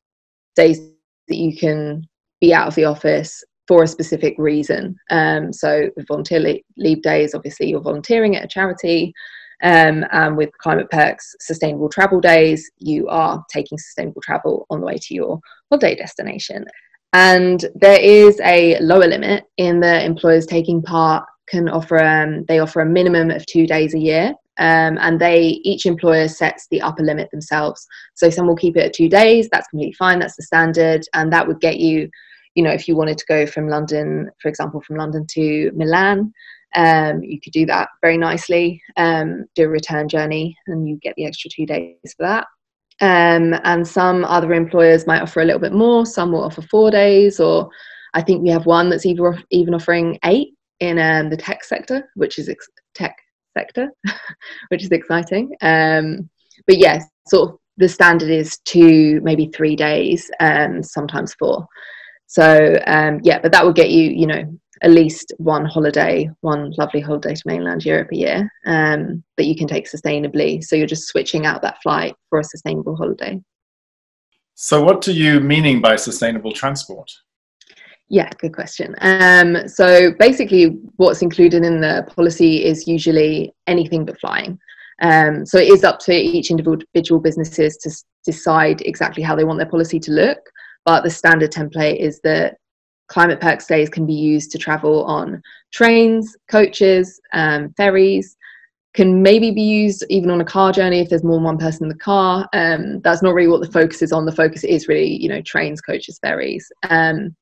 days 0.56 0.80
that 1.27 1.38
you 1.38 1.56
can 1.56 2.04
be 2.41 2.54
out 2.54 2.67
of 2.67 2.75
the 2.75 2.86
office 2.86 3.43
for 3.67 3.84
a 3.84 3.88
specific 3.88 4.36
reason. 4.38 4.97
Um, 5.12 5.54
so 5.54 5.89
volunteer 6.10 6.60
leave 6.75 7.01
days, 7.04 7.34
obviously 7.34 7.69
you're 7.69 7.80
volunteering 7.80 8.36
at 8.36 8.43
a 8.43 8.47
charity. 8.47 9.13
Um, 9.63 10.06
and 10.12 10.36
with 10.36 10.58
Climate 10.58 10.89
Perks 10.89 11.36
Sustainable 11.39 11.89
Travel 11.89 12.19
Days, 12.19 12.69
you 12.78 13.08
are 13.08 13.43
taking 13.52 13.78
sustainable 13.78 14.21
travel 14.21 14.65
on 14.69 14.80
the 14.80 14.86
way 14.86 14.97
to 14.97 15.13
your 15.13 15.39
holiday 15.69 15.95
destination. 15.95 16.65
and 17.13 17.65
there 17.76 18.00
is 18.00 18.39
a 18.41 18.80
lower 18.80 19.08
limit 19.08 19.43
in 19.58 19.82
the 19.82 20.04
employers 20.04 20.45
taking 20.45 20.82
part 20.82 21.26
can 21.47 21.67
offer 21.67 22.02
um, 22.02 22.45
they 22.45 22.60
offer 22.60 22.80
a 22.82 22.86
minimum 22.86 23.30
of 23.30 23.45
two 23.45 23.67
days 23.67 23.93
a 23.93 24.00
year. 24.00 24.34
Um, 24.58 24.97
and 25.02 25.19
they 25.19 25.60
each 25.63 25.86
employer 25.86 26.28
sets 26.28 26.67
the 26.69 26.82
upper 26.82 27.04
limit 27.04 27.30
themselves. 27.32 27.86
So 28.13 28.30
some 28.30 28.47
will 28.47 28.56
keep 28.56 28.78
it 28.78 28.86
at 28.86 28.93
two 28.93 29.10
days 29.10 29.50
that's 29.52 29.67
completely 29.67 29.93
fine 29.93 30.19
that's 30.19 30.36
the 30.36 30.43
standard. 30.43 31.02
And 31.13 31.32
that 31.34 31.47
would 31.47 31.60
get 31.60 31.78
you 31.78 32.10
you 32.56 32.63
know 32.63 32.71
if 32.71 32.88
you 32.88 32.95
wanted 32.95 33.17
to 33.17 33.26
go 33.28 33.45
from 33.45 33.67
london 33.67 34.30
for 34.41 34.50
example 34.50 34.82
from 34.82 34.97
london 34.97 35.26
to 35.26 35.71
milan 35.74 36.34
um, 36.75 37.23
you 37.23 37.39
could 37.41 37.53
do 37.53 37.65
that 37.65 37.89
very 38.01 38.17
nicely 38.17 38.81
um, 38.97 39.45
do 39.55 39.65
a 39.65 39.69
return 39.69 40.07
journey 40.07 40.55
and 40.67 40.88
you 40.88 40.97
get 41.01 41.15
the 41.15 41.25
extra 41.25 41.49
two 41.49 41.65
days 41.65 41.95
for 42.17 42.23
that. 42.23 42.47
Um, 43.01 43.60
and 43.63 43.88
some 43.88 44.25
other 44.25 44.53
employers 44.53 45.07
might 45.07 45.21
offer 45.21 45.41
a 45.41 45.45
little 45.45 45.60
bit 45.60 45.73
more 45.73 46.05
some 46.05 46.31
will 46.31 46.43
offer 46.43 46.62
four 46.62 46.91
days 46.91 47.39
or 47.39 47.67
i 48.13 48.21
think 48.21 48.43
we 48.43 48.49
have 48.49 48.67
one 48.67 48.89
that's 48.89 49.07
even, 49.07 49.43
even 49.49 49.73
offering 49.73 50.19
eight 50.23 50.49
in 50.81 50.99
um, 50.99 51.29
the 51.29 51.38
tech 51.38 51.63
sector 51.63 52.10
which 52.15 52.38
is 52.38 52.47
ex- 52.47 52.69
tech 52.93 53.15
sector 53.57 53.89
which 54.69 54.84
is 54.84 54.91
exciting. 54.91 55.55
Um, 55.62 56.29
but 56.67 56.77
yes 56.77 57.05
sort 57.27 57.49
of 57.49 57.57
the 57.77 57.88
standard 57.88 58.29
is 58.29 58.57
two 58.65 59.21
maybe 59.23 59.47
three 59.47 59.75
days 59.75 60.29
um, 60.39 60.84
sometimes 60.84 61.34
four. 61.36 61.65
So 62.27 62.77
um, 62.88 63.19
yeah 63.23 63.39
but 63.39 63.51
that 63.51 63.65
would 63.65 63.75
get 63.75 63.89
you 63.89 64.12
you 64.12 64.27
know 64.27 64.43
at 64.82 64.91
least 64.91 65.34
one 65.38 65.65
holiday, 65.65 66.30
one 66.41 66.74
lovely 66.78 67.00
holiday 67.00 67.36
to 67.36 67.44
mainland 67.46 67.86
Europe 67.86 68.10
a 68.12 68.17
year 68.17 68.52
um, 68.65 69.24
that 69.38 69.46
you 69.46 69.56
can 69.56 69.67
take 69.67 69.89
sustainably. 69.89 70.63
So 70.63 70.76
you're 70.76 70.88
just 70.88 71.08
switching 71.08 71.46
out 71.46 71.62
that 71.62 71.82
flight 71.82 72.15
for 72.30 72.39
a 72.39 72.44
sustainable 72.44 72.96
holiday. 72.96 73.39
So, 74.56 74.84
what 74.84 75.02
do 75.02 75.13
you 75.13 75.39
meaning 75.39 75.82
by 75.82 75.96
sustainable 75.96 76.52
transport? 76.52 77.12
Yeah, 78.10 78.30
good 78.39 78.54
question. 78.54 78.96
Um, 79.02 79.67
so 79.67 80.12
basically, 80.20 80.78
what's 80.98 81.22
included 81.22 81.63
in 81.63 81.80
the 81.80 82.06
policy 82.15 82.63
is 82.63 82.88
usually 82.88 83.54
anything 83.67 84.06
but 84.06 84.20
flying. 84.20 84.60
Um, 85.02 85.46
so 85.46 85.58
it 85.58 85.70
is 85.70 85.84
up 85.84 86.00
to 86.00 86.13
each 86.13 86.52
individual 86.52 87.22
businesses 87.22 87.78
to 87.78 87.89
s- 87.89 88.04
decide 88.24 88.82
exactly 88.82 89.24
how 89.24 89.36
they 89.36 89.44
want 89.44 89.58
their 89.58 89.70
policy 89.70 90.00
to 90.02 90.12
look. 90.12 90.38
But 90.86 91.04
the 91.04 91.10
standard 91.10 91.52
template 91.52 92.00
is 92.00 92.20
that 92.24 92.58
Climate 93.12 93.41
Perks 93.41 93.67
days 93.67 93.89
can 93.89 94.06
be 94.06 94.13
used 94.13 94.52
to 94.52 94.58
travel 94.58 95.04
on 95.04 95.41
trains, 95.74 96.38
coaches, 96.50 97.19
um, 97.34 97.74
ferries, 97.76 98.38
can 98.93 99.21
maybe 99.21 99.52
be 99.52 99.62
used 99.62 100.06
even 100.10 100.30
on 100.30 100.39
a 100.39 100.45
car 100.45 100.71
journey 100.71 101.02
if 101.02 101.10
there's 101.10 101.24
more 101.24 101.36
than 101.36 101.43
one 101.43 101.58
person 101.58 101.84
in 101.84 101.89
the 101.89 101.95
car. 101.95 102.47
Um, 102.54 103.02
that's 103.02 103.21
not 103.21 103.34
really 103.34 103.50
what 103.50 103.62
the 103.62 103.71
focus 103.71 104.02
is 104.02 104.13
on. 104.13 104.26
The 104.26 104.32
focus 104.32 104.63
is 104.63 104.88
really, 104.88 105.21
you 105.21 105.28
know, 105.28 105.41
trains, 105.41 105.82
coaches, 105.82 106.19
ferries. 106.21 106.71
Um, 106.89 107.36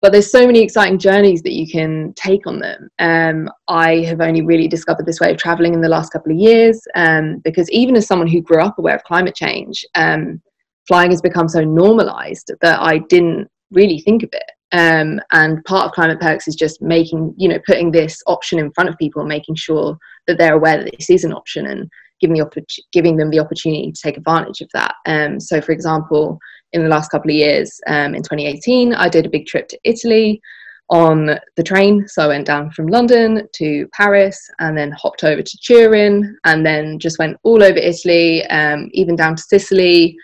but 0.00 0.12
there's 0.12 0.30
so 0.30 0.46
many 0.46 0.60
exciting 0.60 0.98
journeys 0.98 1.42
that 1.42 1.54
you 1.54 1.66
can 1.66 2.12
take 2.14 2.46
on 2.46 2.60
them. 2.60 2.88
Um, 3.00 3.50
I 3.66 4.02
have 4.02 4.20
only 4.20 4.42
really 4.42 4.68
discovered 4.68 5.06
this 5.06 5.18
way 5.18 5.32
of 5.32 5.38
traveling 5.38 5.74
in 5.74 5.80
the 5.80 5.88
last 5.88 6.12
couple 6.12 6.30
of 6.30 6.38
years 6.38 6.80
um, 6.94 7.38
because 7.38 7.68
even 7.72 7.96
as 7.96 8.06
someone 8.06 8.28
who 8.28 8.40
grew 8.40 8.60
up 8.60 8.78
aware 8.78 8.94
of 8.94 9.02
climate 9.02 9.34
change, 9.34 9.84
um, 9.96 10.40
flying 10.86 11.10
has 11.10 11.20
become 11.20 11.48
so 11.48 11.64
normalized 11.64 12.52
that 12.60 12.80
I 12.80 12.98
didn't 12.98 13.48
really 13.72 13.98
think 13.98 14.22
of 14.22 14.30
it. 14.32 14.50
Um, 14.72 15.20
and 15.30 15.64
part 15.64 15.86
of 15.86 15.92
climate 15.92 16.20
perks 16.20 16.48
is 16.48 16.56
just 16.56 16.82
making 16.82 17.34
you 17.36 17.48
know 17.48 17.60
putting 17.66 17.92
this 17.92 18.20
option 18.26 18.58
in 18.58 18.72
front 18.72 18.88
of 18.88 18.98
people 18.98 19.20
and 19.20 19.28
making 19.28 19.54
sure 19.54 19.96
that 20.26 20.38
they're 20.38 20.56
aware 20.56 20.82
that 20.82 20.90
this 20.98 21.08
is 21.08 21.24
an 21.24 21.32
option 21.32 21.66
and 21.66 21.88
giving 22.20 22.36
the 22.36 22.66
giving 22.92 23.16
them 23.16 23.30
the 23.30 23.38
opportunity 23.38 23.92
to 23.92 24.00
take 24.00 24.16
advantage 24.16 24.60
of 24.60 24.68
that. 24.74 24.94
Um, 25.06 25.38
so 25.38 25.60
for 25.60 25.72
example 25.72 26.38
in 26.72 26.82
the 26.82 26.88
last 26.88 27.10
couple 27.10 27.30
of 27.30 27.36
years 27.36 27.80
um, 27.86 28.14
in 28.14 28.22
2018 28.22 28.92
i 28.92 29.08
did 29.08 29.24
a 29.24 29.30
big 29.30 29.46
trip 29.46 29.68
to 29.68 29.78
italy 29.84 30.40
on 30.88 31.38
the 31.56 31.62
train. 31.62 32.06
So 32.08 32.22
i 32.22 32.26
went 32.26 32.46
down 32.46 32.70
from 32.72 32.88
london 32.88 33.46
to 33.54 33.86
paris 33.92 34.50
and 34.58 34.76
then 34.76 34.90
hopped 34.92 35.22
over 35.22 35.42
to 35.42 35.58
turin 35.58 36.36
and 36.44 36.66
then 36.66 36.98
just 36.98 37.20
went 37.20 37.36
all 37.44 37.62
over 37.62 37.78
italy 37.78 38.44
um, 38.46 38.88
even 38.92 39.14
down 39.14 39.36
to 39.36 39.42
sicily. 39.42 40.16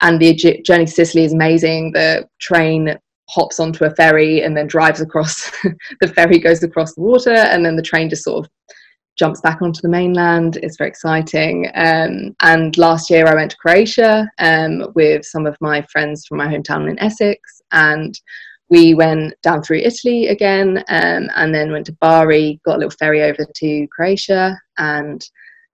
And 0.00 0.20
the 0.20 0.32
journey 0.34 0.86
to 0.86 0.90
Sicily 0.90 1.24
is 1.24 1.32
amazing. 1.32 1.90
The 1.92 2.28
train 2.40 2.96
hops 3.28 3.60
onto 3.60 3.84
a 3.84 3.94
ferry 3.94 4.42
and 4.42 4.56
then 4.56 4.66
drives 4.66 5.00
across 5.00 5.50
the 6.00 6.08
ferry 6.08 6.38
goes 6.38 6.62
across 6.62 6.94
the 6.94 7.02
water 7.02 7.34
and 7.34 7.64
then 7.64 7.76
the 7.76 7.82
train 7.82 8.08
just 8.08 8.24
sort 8.24 8.44
of 8.44 8.50
jumps 9.18 9.40
back 9.40 9.60
onto 9.60 9.80
the 9.82 9.88
mainland. 9.88 10.58
It's 10.62 10.78
very 10.78 10.88
exciting. 10.88 11.68
Um, 11.74 12.34
and 12.40 12.76
last 12.78 13.10
year 13.10 13.26
i 13.26 13.34
went 13.34 13.50
to 13.50 13.56
croatia 13.56 14.30
um, 14.38 14.92
with 14.94 15.24
some 15.24 15.46
of 15.46 15.56
my 15.60 15.82
friends 15.92 16.26
from 16.26 16.38
my 16.38 16.46
hometown 16.46 16.88
in 16.88 16.98
essex 17.00 17.60
and 17.72 18.18
we 18.70 18.94
went 18.94 19.34
down 19.42 19.62
through 19.62 19.78
italy 19.78 20.28
again 20.28 20.78
um, 20.88 21.28
and 21.34 21.54
then 21.54 21.72
went 21.72 21.86
to 21.86 21.96
bari 22.00 22.60
got 22.64 22.76
a 22.76 22.78
little 22.78 22.90
ferry 22.90 23.22
over 23.22 23.46
to 23.54 23.86
croatia 23.88 24.58
and 24.78 25.28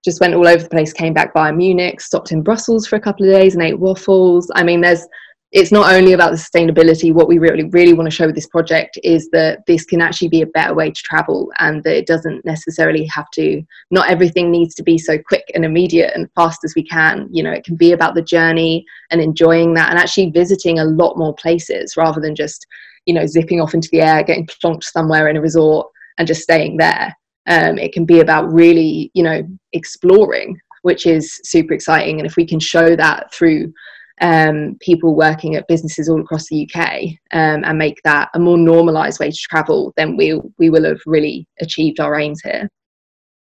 just 0.05 0.21
went 0.21 0.35
all 0.35 0.47
over 0.47 0.63
the 0.63 0.69
place 0.69 0.93
came 0.93 1.13
back 1.13 1.33
via 1.33 1.53
munich 1.53 2.01
stopped 2.01 2.33
in 2.33 2.43
brussels 2.43 2.87
for 2.87 2.97
a 2.97 3.01
couple 3.01 3.27
of 3.27 3.33
days 3.33 3.55
and 3.55 3.63
ate 3.63 3.79
waffles. 3.79 4.51
I 4.55 4.63
mean 4.63 4.81
there's 4.81 5.07
it's 5.53 5.71
not 5.71 5.93
only 5.93 6.15
about 6.15 6.33
the 6.33 6.37
sustainability. 6.37 7.13
What 7.13 7.29
we 7.29 7.39
really, 7.39 7.65
really 7.65 7.93
want 7.93 8.11
to 8.11 8.15
show 8.15 8.27
with 8.27 8.35
this 8.35 8.49
project 8.49 8.99
is 9.05 9.29
that 9.31 9.65
this 9.67 9.85
can 9.85 10.01
actually 10.01 10.29
be 10.29 10.43
a 10.43 10.47
better 10.47 10.75
way 10.75 10.91
to 10.91 11.03
travel 11.03 11.53
and 11.61 11.83
that 11.85 11.97
it 11.97 12.07
doesn't 12.09 12.45
necessarily 12.45 13.05
have 13.07 13.31
to, 13.35 13.63
not 13.93 14.11
everything 14.11 14.51
needs 14.51 14.75
to 14.75 14.83
be 14.83 14.99
so 14.99 15.17
quick 15.17 15.45
and 15.55 15.65
immediate 15.65 16.13
and 16.17 16.29
fast 16.35 16.65
as 16.65 16.75
we 16.75 16.83
can. 16.85 17.29
You 17.31 17.45
know, 17.45 17.53
it 17.53 17.65
can 17.65 17.77
be 17.77 17.93
about 17.93 18.17
the 18.17 18.23
journey 18.23 18.85
and 19.13 19.21
enjoying 19.21 19.75
that 19.75 19.91
and 19.91 19.99
actually 19.99 20.31
visiting 20.31 20.81
a 20.81 20.85
lot 20.85 21.17
more 21.17 21.35
places 21.35 21.97
rather 21.97 22.21
than 22.21 22.35
just, 22.35 22.67
you 23.07 23.15
know, 23.15 23.27
zipping 23.27 23.61
off 23.61 23.75
into 23.75 23.89
the 23.93 24.01
air, 24.01 24.25
getting 24.25 24.49
plonked 24.49 24.83
somewhere 24.83 25.29
in 25.29 25.37
a 25.37 25.41
resort 25.41 25.89
and 26.19 26.27
just 26.27 26.43
staying 26.43 26.79
there. 26.79 27.17
Um, 27.47 27.79
it 27.79 27.93
can 27.93 28.05
be 28.05 28.21
about 28.21 28.53
really, 28.53 29.13
you 29.15 29.23
know, 29.23 29.43
exploring, 29.73 30.59
which 30.83 31.07
is 31.07 31.41
super 31.45 31.75
exciting. 31.75 32.19
And 32.19 32.27
if 32.27 32.37
we 32.37 32.45
can 32.45 32.59
show 32.59 32.97
that 32.97 33.33
through 33.33 33.73
um, 34.21 34.77
people 34.81 35.15
working 35.15 35.57
at 35.57 35.67
businesses 35.67 36.09
all 36.09 36.21
across 36.21 36.49
the 36.49 36.69
UK 36.69 37.03
um, 37.33 37.65
and 37.65 37.79
make 37.79 38.01
that 38.05 38.31
a 38.35 38.39
more 38.39 38.59
normalised 38.59 39.21
way 39.21 39.31
to 39.31 39.37
travel, 39.37 39.93
then 39.97 40.17
we 40.17 40.41
we 40.59 40.71
will 40.71 40.85
have 40.85 41.01
really 41.07 41.47
achieved 41.61 42.01
our 42.01 42.19
aims 42.19 42.41
here. 42.43 42.69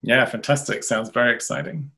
Yeah, 0.01 0.25
fantastic. 0.25 0.83
Sounds 0.83 1.09
very 1.09 1.33
exciting. 1.33 1.91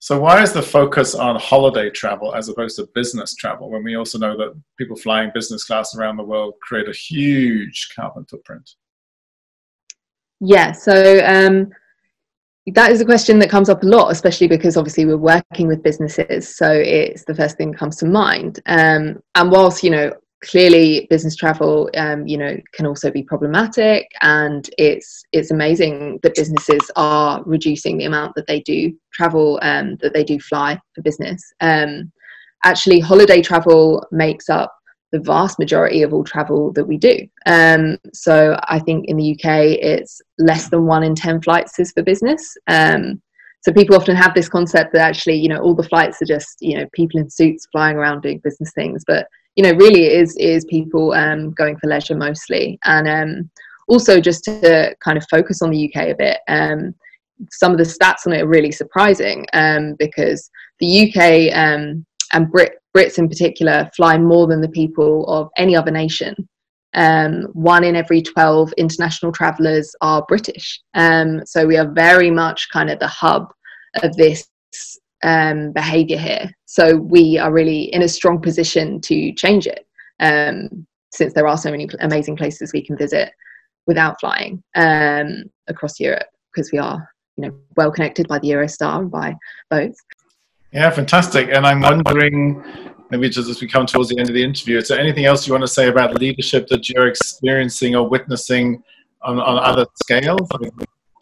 So, 0.00 0.20
why 0.20 0.42
is 0.42 0.52
the 0.52 0.62
focus 0.62 1.14
on 1.14 1.36
holiday 1.36 1.90
travel 1.90 2.34
as 2.34 2.48
opposed 2.48 2.76
to 2.76 2.88
business 2.94 3.34
travel 3.34 3.68
when 3.68 3.82
we 3.82 3.96
also 3.96 4.16
know 4.16 4.36
that 4.36 4.54
people 4.78 4.96
flying 4.96 5.32
business 5.34 5.64
class 5.64 5.94
around 5.96 6.16
the 6.16 6.22
world 6.22 6.54
create 6.62 6.88
a 6.88 6.92
huge 6.92 7.88
carbon 7.94 8.24
footprint? 8.24 8.70
Yeah, 10.40 10.70
so 10.70 11.20
um, 11.26 11.70
that 12.74 12.90
is 12.90 13.00
a 13.00 13.04
question 13.04 13.38
that 13.38 13.50
comes 13.50 13.68
up 13.68 13.82
a 13.82 13.86
lot, 13.86 14.10
especially 14.10 14.48
because 14.48 14.76
obviously 14.76 15.04
we're 15.04 15.16
working 15.16 15.66
with 15.66 15.82
businesses, 15.82 16.54
so 16.56 16.70
it's 16.70 17.24
the 17.24 17.34
first 17.34 17.56
thing 17.56 17.70
that 17.70 17.78
comes 17.78 17.96
to 17.96 18.06
mind. 18.06 18.60
Um, 18.66 19.22
and 19.34 19.50
whilst 19.50 19.82
you 19.82 19.90
know 19.90 20.12
clearly 20.44 21.06
business 21.10 21.34
travel, 21.34 21.90
um, 21.96 22.26
you 22.26 22.38
know, 22.38 22.56
can 22.72 22.86
also 22.86 23.10
be 23.10 23.22
problematic, 23.22 24.10
and 24.22 24.68
it's 24.78 25.24
it's 25.32 25.50
amazing 25.50 26.20
that 26.22 26.34
businesses 26.34 26.90
are 26.96 27.42
reducing 27.44 27.98
the 27.98 28.04
amount 28.04 28.34
that 28.34 28.46
they 28.46 28.60
do 28.60 28.92
travel, 29.12 29.58
um, 29.62 29.96
that 30.00 30.14
they 30.14 30.24
do 30.24 30.38
fly 30.38 30.78
for 30.94 31.02
business. 31.02 31.52
Um, 31.60 32.12
actually, 32.64 33.00
holiday 33.00 33.42
travel 33.42 34.06
makes 34.10 34.48
up 34.48 34.77
the 35.12 35.20
vast 35.20 35.58
majority 35.58 36.02
of 36.02 36.12
all 36.12 36.24
travel 36.24 36.72
that 36.72 36.84
we 36.84 36.98
do. 36.98 37.26
Um, 37.46 37.98
so 38.12 38.58
I 38.64 38.78
think 38.78 39.06
in 39.08 39.16
the 39.16 39.32
UK, 39.32 39.78
it's 39.80 40.20
less 40.38 40.68
than 40.68 40.86
one 40.86 41.02
in 41.02 41.14
10 41.14 41.42
flights 41.42 41.78
is 41.78 41.92
for 41.92 42.02
business. 42.02 42.56
Um, 42.66 43.22
so 43.62 43.72
people 43.72 43.96
often 43.96 44.16
have 44.16 44.34
this 44.34 44.48
concept 44.48 44.92
that 44.92 45.02
actually, 45.02 45.36
you 45.36 45.48
know, 45.48 45.58
all 45.58 45.74
the 45.74 45.82
flights 45.82 46.22
are 46.22 46.26
just, 46.26 46.58
you 46.60 46.78
know, 46.78 46.86
people 46.92 47.20
in 47.20 47.28
suits 47.28 47.66
flying 47.72 47.96
around 47.96 48.22
doing 48.22 48.40
business 48.44 48.72
things. 48.72 49.02
But, 49.06 49.26
you 49.56 49.64
know, 49.64 49.72
really 49.72 50.06
it 50.06 50.20
is, 50.20 50.36
is 50.36 50.64
people 50.66 51.12
um, 51.12 51.52
going 51.52 51.76
for 51.78 51.88
leisure 51.88 52.14
mostly. 52.14 52.78
And 52.84 53.08
um, 53.08 53.50
also 53.88 54.20
just 54.20 54.44
to 54.44 54.94
kind 55.00 55.18
of 55.18 55.26
focus 55.30 55.62
on 55.62 55.70
the 55.70 55.92
UK 55.92 56.08
a 56.08 56.14
bit, 56.14 56.38
um, 56.48 56.94
some 57.50 57.72
of 57.72 57.78
the 57.78 57.84
stats 57.84 58.26
on 58.26 58.32
it 58.32 58.42
are 58.42 58.48
really 58.48 58.72
surprising 58.72 59.46
um, 59.54 59.94
because 59.98 60.50
the 60.80 61.08
UK 61.08 61.52
and 61.54 62.04
Brit 62.50 62.74
Brits 62.96 63.18
in 63.18 63.28
particular 63.28 63.90
fly 63.96 64.18
more 64.18 64.46
than 64.46 64.60
the 64.60 64.68
people 64.68 65.26
of 65.26 65.48
any 65.56 65.76
other 65.76 65.90
nation. 65.90 66.34
Um, 66.94 67.44
one 67.52 67.84
in 67.84 67.94
every 67.96 68.22
12 68.22 68.72
international 68.78 69.30
travelers 69.30 69.94
are 70.00 70.24
British. 70.26 70.80
Um, 70.94 71.44
so 71.44 71.66
we 71.66 71.76
are 71.76 71.90
very 71.90 72.30
much 72.30 72.68
kind 72.70 72.90
of 72.90 72.98
the 72.98 73.06
hub 73.06 73.52
of 74.02 74.16
this 74.16 74.48
um, 75.22 75.72
behavior 75.72 76.18
here. 76.18 76.50
So 76.66 76.96
we 76.96 77.38
are 77.38 77.52
really 77.52 77.84
in 77.94 78.02
a 78.02 78.08
strong 78.08 78.40
position 78.40 79.00
to 79.02 79.32
change 79.32 79.66
it 79.66 79.86
um, 80.20 80.86
since 81.12 81.34
there 81.34 81.46
are 81.46 81.58
so 81.58 81.70
many 81.70 81.88
amazing 82.00 82.36
places 82.36 82.72
we 82.72 82.84
can 82.84 82.96
visit 82.96 83.32
without 83.86 84.20
flying 84.20 84.62
um, 84.74 85.44
across 85.68 85.98
Europe 85.98 86.26
because 86.52 86.70
we 86.72 86.78
are 86.78 87.08
you 87.36 87.44
know 87.44 87.56
well 87.76 87.90
connected 87.90 88.28
by 88.28 88.38
the 88.38 88.48
Eurostar 88.48 88.98
and 88.98 89.10
by 89.10 89.34
both. 89.70 89.94
Yeah, 90.72 90.90
fantastic. 90.90 91.48
And 91.50 91.66
I'm 91.66 91.80
wondering 91.80 92.62
maybe 93.10 93.30
just 93.30 93.48
as 93.48 93.60
we 93.60 93.68
come 93.68 93.86
towards 93.86 94.10
the 94.10 94.18
end 94.18 94.28
of 94.28 94.34
the 94.34 94.42
interview, 94.42 94.76
is 94.76 94.88
there 94.88 95.00
anything 95.00 95.24
else 95.24 95.46
you 95.46 95.52
want 95.54 95.62
to 95.62 95.68
say 95.68 95.88
about 95.88 96.20
leadership 96.20 96.68
that 96.68 96.88
you're 96.88 97.08
experiencing 97.08 97.94
or 97.94 98.06
witnessing 98.06 98.82
on, 99.22 99.40
on 99.40 99.58
other 99.58 99.86
scales, 100.02 100.46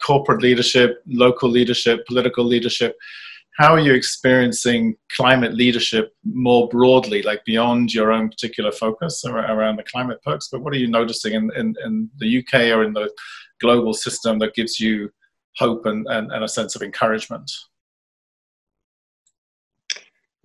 corporate 0.05 0.41
leadership, 0.41 1.01
local 1.07 1.49
leadership, 1.49 2.05
political 2.07 2.43
leadership? 2.43 2.97
How 3.57 3.73
are 3.73 3.79
you 3.79 3.93
experiencing 3.93 4.95
climate 5.15 5.53
leadership 5.53 6.13
more 6.23 6.67
broadly, 6.67 7.23
like 7.23 7.43
beyond 7.45 7.93
your 7.93 8.11
own 8.11 8.29
particular 8.29 8.71
focus 8.71 9.23
around 9.25 9.77
the 9.77 9.83
climate 9.83 10.21
perks? 10.23 10.49
But 10.51 10.61
what 10.61 10.73
are 10.73 10.77
you 10.77 10.87
noticing 10.87 11.33
in, 11.33 11.49
in, 11.55 11.73
in 11.83 12.09
the 12.17 12.39
UK 12.39 12.77
or 12.77 12.83
in 12.83 12.93
the 12.93 13.09
global 13.61 13.93
system 13.93 14.39
that 14.39 14.53
gives 14.53 14.79
you 14.79 15.09
hope 15.55 15.85
and, 15.85 16.05
and, 16.07 16.31
and 16.33 16.43
a 16.43 16.49
sense 16.49 16.75
of 16.75 16.83
encouragement? 16.83 17.49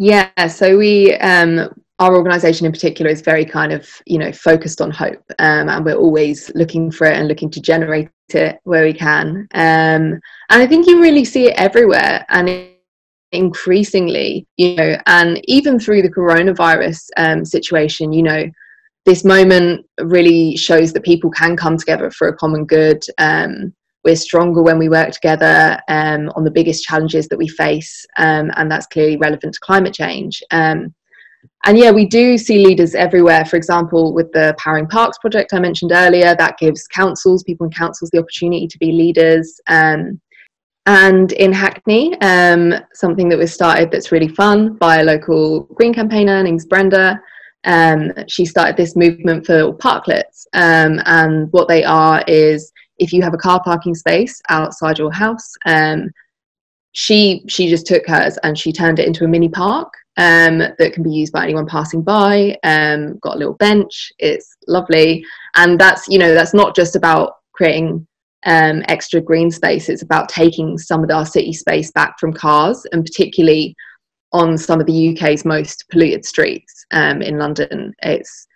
Yeah, 0.03 0.49
so 0.49 0.77
we 0.77 1.15
um, 1.19 1.73
our 2.01 2.17
organisation 2.17 2.67
in 2.67 2.73
particular 2.73 3.09
is 3.09 3.21
very 3.21 3.45
kind 3.45 3.73
of 3.73 3.89
you 4.05 4.19
know 4.19 4.33
focused 4.33 4.81
on 4.81 4.91
hope, 4.91 5.23
um, 5.39 5.69
and 5.69 5.85
we're 5.85 5.95
always 5.95 6.51
looking 6.57 6.91
for 6.91 7.07
it 7.07 7.17
and 7.17 7.29
looking 7.29 7.49
to 7.51 7.61
generate 7.61 8.11
it 8.31 8.59
where 8.65 8.83
we 8.83 8.95
can. 8.95 9.47
Um, 9.55 10.19
and 10.51 10.61
I 10.61 10.67
think 10.67 10.89
you 10.89 11.01
really 11.01 11.25
see 11.25 11.47
it 11.47 11.55
everywhere, 11.57 12.27
and 12.31 12.67
increasingly, 13.31 14.45
you 14.57 14.75
know, 14.75 14.97
and 15.07 15.41
even 15.45 15.79
through 15.79 16.03
the 16.03 16.11
coronavirus 16.11 17.07
um, 17.17 17.45
situation, 17.45 18.13
you 18.13 18.25
know, 18.25 18.51
this 19.05 19.25
moment 19.25 19.87
really 20.01 20.57
shows 20.57 20.93
that 20.95 21.05
people 21.05 21.31
can 21.31 21.57
come 21.57 21.77
together 21.77 22.11
for 22.11 22.27
a 22.27 22.37
common 22.37 22.67
good. 22.67 23.05
Um, 23.19 23.73
we're 24.05 24.17
stronger 24.17 24.63
when 24.63 24.79
we 24.79 24.89
work 24.89 25.11
together 25.13 25.79
um, 25.89 26.31
on 26.35 26.45
the 26.45 26.51
biggest 26.51 26.85
challenges 26.85 27.29
that 27.29 27.39
we 27.39 27.49
face, 27.49 28.07
um, 28.17 28.51
and 28.57 28.71
that's 28.71 28.87
clearly 28.87 29.17
relevant 29.17 29.55
to 29.55 29.61
climate 29.61 29.95
change. 29.95 30.43
Um, 30.51 30.95
and 31.65 31.79
yeah, 31.79 31.93
we 31.93 32.07
do 32.07 32.37
see 32.37 32.65
leaders 32.65 32.95
everywhere. 32.95 33.45
For 33.45 33.57
example, 33.57 34.13
with 34.13 34.33
the 34.33 34.55
Powering 34.59 34.89
Parks 34.89 35.19
project 35.19 35.53
I 35.53 35.61
mentioned 35.61 35.93
earlier, 35.93 36.35
that 36.37 36.59
gives 36.59 36.87
councils, 36.89 37.45
people 37.45 37.67
in 37.67 37.73
councils, 37.73 38.11
the 38.11 38.19
opportunity 38.19 38.67
to 38.67 38.79
be 38.79 38.91
leaders. 38.91 39.61
Um, 39.69 40.21
and 40.87 41.31
in 41.33 41.53
Hackney, 41.53 42.21
um, 42.21 42.75
something 42.95 43.29
that 43.29 43.39
was 43.39 43.55
started 43.55 43.93
that's 43.93 44.11
really 44.11 44.29
fun 44.29 44.77
by 44.79 44.99
a 44.99 45.05
local 45.05 45.61
green 45.75 45.95
campaigner 45.95 46.43
named 46.43 46.65
Brenda. 46.69 47.21
Um, 47.65 48.13
she 48.27 48.45
started 48.45 48.77
this 48.77 48.97
movement 48.97 49.47
for 49.47 49.73
parklets, 49.75 50.47
and 50.53 51.53
what 51.53 51.69
they 51.69 51.85
are 51.85 52.25
is 52.27 52.73
if 53.03 53.13
you 53.13 53.21
have 53.23 53.35
a 53.35 53.39
car 53.39 53.61
parking 53.63 53.95
space 53.95 54.41
outside 54.49 54.99
your 54.99 55.13
house, 55.13 55.53
um, 55.67 56.09
she 56.93 57.43
she 57.49 57.69
just 57.69 57.87
took 57.87 58.07
hers 58.07 58.39
and 58.45 58.57
she 58.57 58.73
turned 58.73 58.99
it 58.99 59.07
into 59.07 59.25
a 59.25 59.29
mini 59.29 59.49
park 59.49 59.93
um, 60.19 60.59
that 60.59 60.93
can 60.93 61.03
be 61.03 61.11
used 61.11 61.33
by 61.33 61.45
anyone 61.45 61.67
passing 61.67 62.03
by. 62.03 62.57
Um, 62.63 63.19
got 63.19 63.35
a 63.35 63.39
little 63.39 63.55
bench. 63.55 64.13
It's 64.19 64.57
lovely, 64.69 65.25
and 65.57 65.81
that's 65.81 66.07
you 66.09 66.19
know 66.19 66.33
that's 66.33 66.55
not 66.55 66.77
just 66.77 66.95
about 66.95 67.39
creating 67.53 68.07
um, 68.47 68.83
extra 68.89 69.21
green 69.21 69.51
space. 69.51 69.89
It's 69.89 70.03
about 70.03 70.29
taking 70.29 70.79
some 70.79 71.03
of 71.03 71.11
our 71.11 71.27
city 71.27 71.53
space 71.53 71.91
back 71.91 72.19
from 72.21 72.33
cars, 72.33 72.87
and 72.93 73.05
particularly 73.05 73.75
on 74.33 74.57
some 74.57 74.81
of 74.81 74.87
the 74.87 75.15
UK's 75.15 75.45
most 75.45 75.85
polluted 75.91 76.25
streets 76.25 76.87
um, 76.93 77.21
in 77.21 77.37
London. 77.37 77.93
It's 78.03 78.47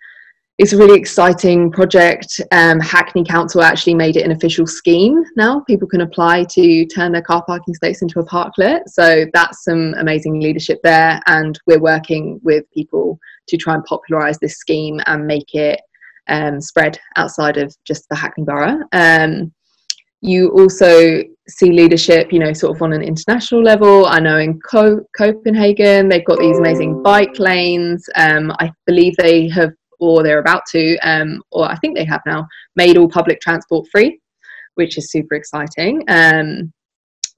it's 0.57 0.73
a 0.73 0.77
really 0.77 0.99
exciting 0.99 1.71
project. 1.71 2.41
Um, 2.51 2.79
Hackney 2.79 3.23
Council 3.23 3.61
actually 3.61 3.93
made 3.93 4.17
it 4.17 4.25
an 4.25 4.31
official 4.31 4.65
scheme 4.65 5.23
now. 5.35 5.59
People 5.61 5.87
can 5.87 6.01
apply 6.01 6.45
to 6.45 6.85
turn 6.87 7.11
their 7.11 7.21
car 7.21 7.43
parking 7.45 7.75
space 7.75 8.01
into 8.01 8.19
a 8.19 8.25
parklet. 8.25 8.81
So 8.87 9.25
that's 9.33 9.63
some 9.63 9.93
amazing 9.99 10.39
leadership 10.39 10.79
there. 10.83 11.19
And 11.27 11.59
we're 11.67 11.79
working 11.79 12.39
with 12.43 12.63
people 12.71 13.19
to 13.49 13.57
try 13.57 13.75
and 13.75 13.83
popularise 13.85 14.39
this 14.39 14.57
scheme 14.57 14.99
and 15.05 15.27
make 15.27 15.53
it 15.53 15.79
um, 16.27 16.59
spread 16.59 16.99
outside 17.17 17.57
of 17.57 17.75
just 17.85 18.09
the 18.09 18.15
Hackney 18.15 18.43
Borough. 18.43 18.79
Um, 18.93 19.53
you 20.21 20.49
also 20.49 21.21
see 21.47 21.71
leadership, 21.71 22.33
you 22.33 22.39
know, 22.39 22.51
sort 22.51 22.75
of 22.75 22.81
on 22.81 22.93
an 22.93 23.03
international 23.03 23.61
level. 23.61 24.07
I 24.07 24.19
know 24.19 24.39
in 24.39 24.59
Co- 24.61 25.05
Copenhagen, 25.15 26.09
they've 26.09 26.25
got 26.25 26.39
these 26.39 26.57
amazing 26.57 27.03
bike 27.03 27.37
lanes. 27.37 28.09
Um, 28.15 28.51
I 28.59 28.71
believe 28.87 29.15
they 29.17 29.47
have 29.49 29.71
or 29.99 30.23
they're 30.23 30.39
about 30.39 30.63
to, 30.71 30.97
um, 30.99 31.41
or 31.51 31.69
I 31.69 31.75
think 31.77 31.95
they 31.95 32.05
have 32.05 32.21
now, 32.25 32.47
made 32.75 32.97
all 32.97 33.09
public 33.09 33.41
transport 33.41 33.87
free, 33.91 34.19
which 34.75 34.97
is 34.97 35.11
super 35.11 35.35
exciting. 35.35 36.03
Um, 36.07 36.73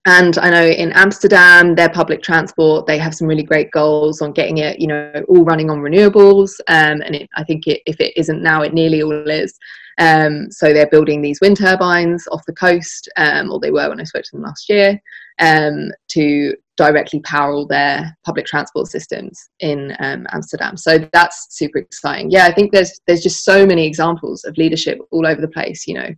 and 0.06 0.38
I 0.40 0.50
know 0.50 0.66
in 0.66 0.92
Amsterdam, 0.94 1.76
their 1.76 1.90
public 1.90 2.24
transport, 2.24 2.88
they 2.88 2.98
have 2.98 3.14
some 3.14 3.28
really 3.28 3.44
great 3.44 3.70
goals 3.72 4.22
on 4.22 4.32
getting 4.32 4.58
it, 4.58 4.80
you 4.80 4.88
know, 4.88 5.12
all 5.28 5.44
running 5.44 5.70
on 5.70 5.80
renewables. 5.80 6.52
Um, 6.68 7.02
and 7.02 7.16
it, 7.16 7.30
I 7.36 7.44
think 7.44 7.68
it, 7.68 7.82
if 7.86 8.00
it 8.00 8.14
isn't 8.16 8.42
now, 8.42 8.62
it 8.62 8.74
nearly 8.74 9.04
all 9.04 9.30
is. 9.30 9.58
Um, 10.00 10.50
so 10.50 10.74
they're 10.74 10.88
building 10.88 11.22
these 11.22 11.42
wind 11.42 11.58
turbines 11.58 12.26
off 12.32 12.46
the 12.46 12.54
coast, 12.54 13.10
um, 13.18 13.52
or 13.52 13.60
they 13.60 13.72
were 13.72 13.90
when 13.90 14.00
I 14.00 14.06
spoke 14.06 14.24
to 14.24 14.32
them 14.32 14.44
last 14.44 14.70
year, 14.70 15.00
um, 15.40 15.92
to 16.10 16.56
directly 16.80 17.20
power 17.22 17.52
all 17.52 17.68
their 17.68 18.18
public 18.26 18.46
transport 18.46 18.88
systems 18.88 19.50
in 19.60 19.96
um, 20.00 20.26
Amsterdam. 20.32 20.78
So 20.78 20.98
that's 21.12 21.48
super 21.50 21.78
exciting. 21.78 22.32
Yeah, 22.32 22.46
I 22.46 22.54
think 22.54 22.72
there's 22.72 23.02
there's 23.06 23.22
just 23.22 23.44
so 23.44 23.66
many 23.66 23.86
examples 23.86 24.46
of 24.46 24.58
leadership 24.58 24.98
all 25.12 25.28
over 25.28 25.42
the 25.42 25.50
place. 25.50 25.86
You 25.86 25.96
know, 25.96 26.10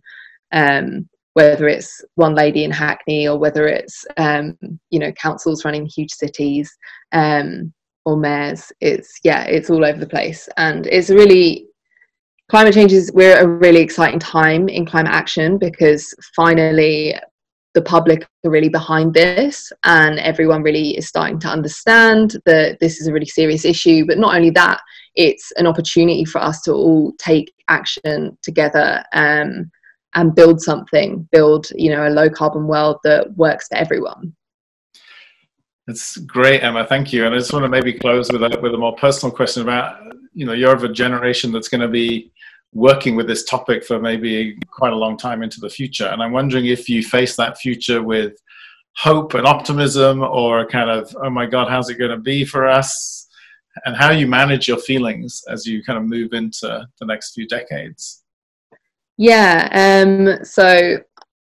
um, 0.52 1.08
whether 1.34 1.66
it's 1.66 2.00
one 2.14 2.36
lady 2.36 2.62
in 2.62 2.70
Hackney 2.70 3.26
or 3.26 3.38
whether 3.38 3.66
it's 3.66 4.04
um, 4.18 4.56
you 4.90 5.00
know 5.00 5.10
councils 5.12 5.64
running 5.64 5.84
huge 5.84 6.12
cities 6.12 6.70
um, 7.10 7.72
or 8.04 8.16
mayors. 8.16 8.70
It's 8.80 9.18
yeah, 9.24 9.42
it's 9.42 9.68
all 9.68 9.84
over 9.84 9.98
the 9.98 10.06
place, 10.06 10.48
and 10.56 10.86
it's 10.86 11.10
really 11.10 11.66
climate 12.48 12.74
change 12.74 12.92
is 12.92 13.10
we're 13.12 13.36
at 13.36 13.44
a 13.44 13.48
really 13.48 13.80
exciting 13.80 14.20
time 14.20 14.68
in 14.68 14.86
climate 14.86 15.12
action 15.12 15.58
because 15.58 16.14
finally 16.36 17.16
the 17.74 17.82
public 17.82 18.26
are 18.44 18.50
really 18.50 18.68
behind 18.68 19.14
this 19.14 19.72
and 19.84 20.18
everyone 20.18 20.62
really 20.62 20.96
is 20.96 21.08
starting 21.08 21.38
to 21.40 21.48
understand 21.48 22.36
that 22.44 22.78
this 22.80 23.00
is 23.00 23.06
a 23.06 23.12
really 23.12 23.26
serious 23.26 23.64
issue. 23.64 24.04
But 24.06 24.18
not 24.18 24.34
only 24.34 24.50
that 24.50 24.80
it's 25.14 25.52
an 25.52 25.66
opportunity 25.66 26.24
for 26.24 26.38
us 26.40 26.60
to 26.62 26.72
all 26.72 27.12
take 27.18 27.52
action 27.68 28.36
together 28.42 29.04
um, 29.12 29.70
and 30.14 30.34
build 30.34 30.60
something 30.60 31.26
build 31.32 31.68
you 31.74 31.90
know 31.90 32.06
a 32.06 32.10
low 32.10 32.28
carbon 32.28 32.66
world 32.66 32.98
that 33.04 33.34
works 33.36 33.68
for 33.68 33.76
everyone. 33.76 34.34
It's 35.88 36.16
great 36.18 36.62
emma. 36.62 36.86
Thank 36.86 37.12
you. 37.12 37.26
And 37.26 37.34
i 37.34 37.38
just 37.38 37.52
want 37.52 37.64
to 37.64 37.68
maybe 37.68 37.92
close 37.92 38.30
with 38.30 38.42
a, 38.42 38.58
with 38.62 38.74
a 38.74 38.78
more 38.78 38.96
personal 38.96 39.34
question 39.34 39.62
about 39.62 40.00
you 40.32 40.46
know 40.46 40.52
you're 40.52 40.74
of 40.74 40.84
a 40.84 40.92
generation 40.92 41.52
that's 41.52 41.68
going 41.68 41.80
to 41.80 41.88
be 41.88 42.31
working 42.72 43.14
with 43.14 43.26
this 43.26 43.44
topic 43.44 43.84
for 43.84 43.98
maybe 43.98 44.56
quite 44.70 44.92
a 44.92 44.96
long 44.96 45.16
time 45.16 45.42
into 45.42 45.60
the 45.60 45.68
future. 45.68 46.06
And 46.06 46.22
I'm 46.22 46.32
wondering 46.32 46.66
if 46.66 46.88
you 46.88 47.02
face 47.02 47.36
that 47.36 47.58
future 47.58 48.02
with 48.02 48.34
hope 48.96 49.34
and 49.34 49.46
optimism 49.46 50.22
or 50.22 50.60
a 50.60 50.66
kind 50.66 50.90
of, 50.90 51.14
oh 51.22 51.30
my 51.30 51.46
God, 51.46 51.68
how's 51.68 51.90
it 51.90 51.98
going 51.98 52.10
to 52.10 52.16
be 52.16 52.44
for 52.44 52.66
us? 52.66 53.28
And 53.84 53.96
how 53.96 54.10
you 54.10 54.26
manage 54.26 54.68
your 54.68 54.78
feelings 54.78 55.42
as 55.48 55.66
you 55.66 55.82
kind 55.82 55.98
of 55.98 56.04
move 56.04 56.32
into 56.32 56.86
the 56.98 57.06
next 57.06 57.32
few 57.32 57.46
decades. 57.46 58.22
Yeah. 59.16 59.68
Um, 60.06 60.44
so 60.44 60.98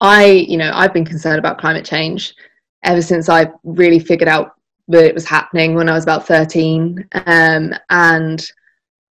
I, 0.01 0.25
you 0.25 0.57
know, 0.57 0.71
I've 0.75 0.95
been 0.95 1.05
concerned 1.05 1.39
about 1.39 1.59
climate 1.59 1.85
change 1.85 2.35
ever 2.83 3.03
since 3.03 3.29
I 3.29 3.51
really 3.63 3.99
figured 3.99 4.29
out 4.29 4.53
that 4.89 5.05
it 5.05 5.15
was 5.15 5.27
happening 5.27 5.75
when 5.75 5.89
I 5.89 5.95
was 5.95 6.05
about 6.05 6.27
13. 6.27 7.09
Um, 7.27 7.75
and 7.91 8.47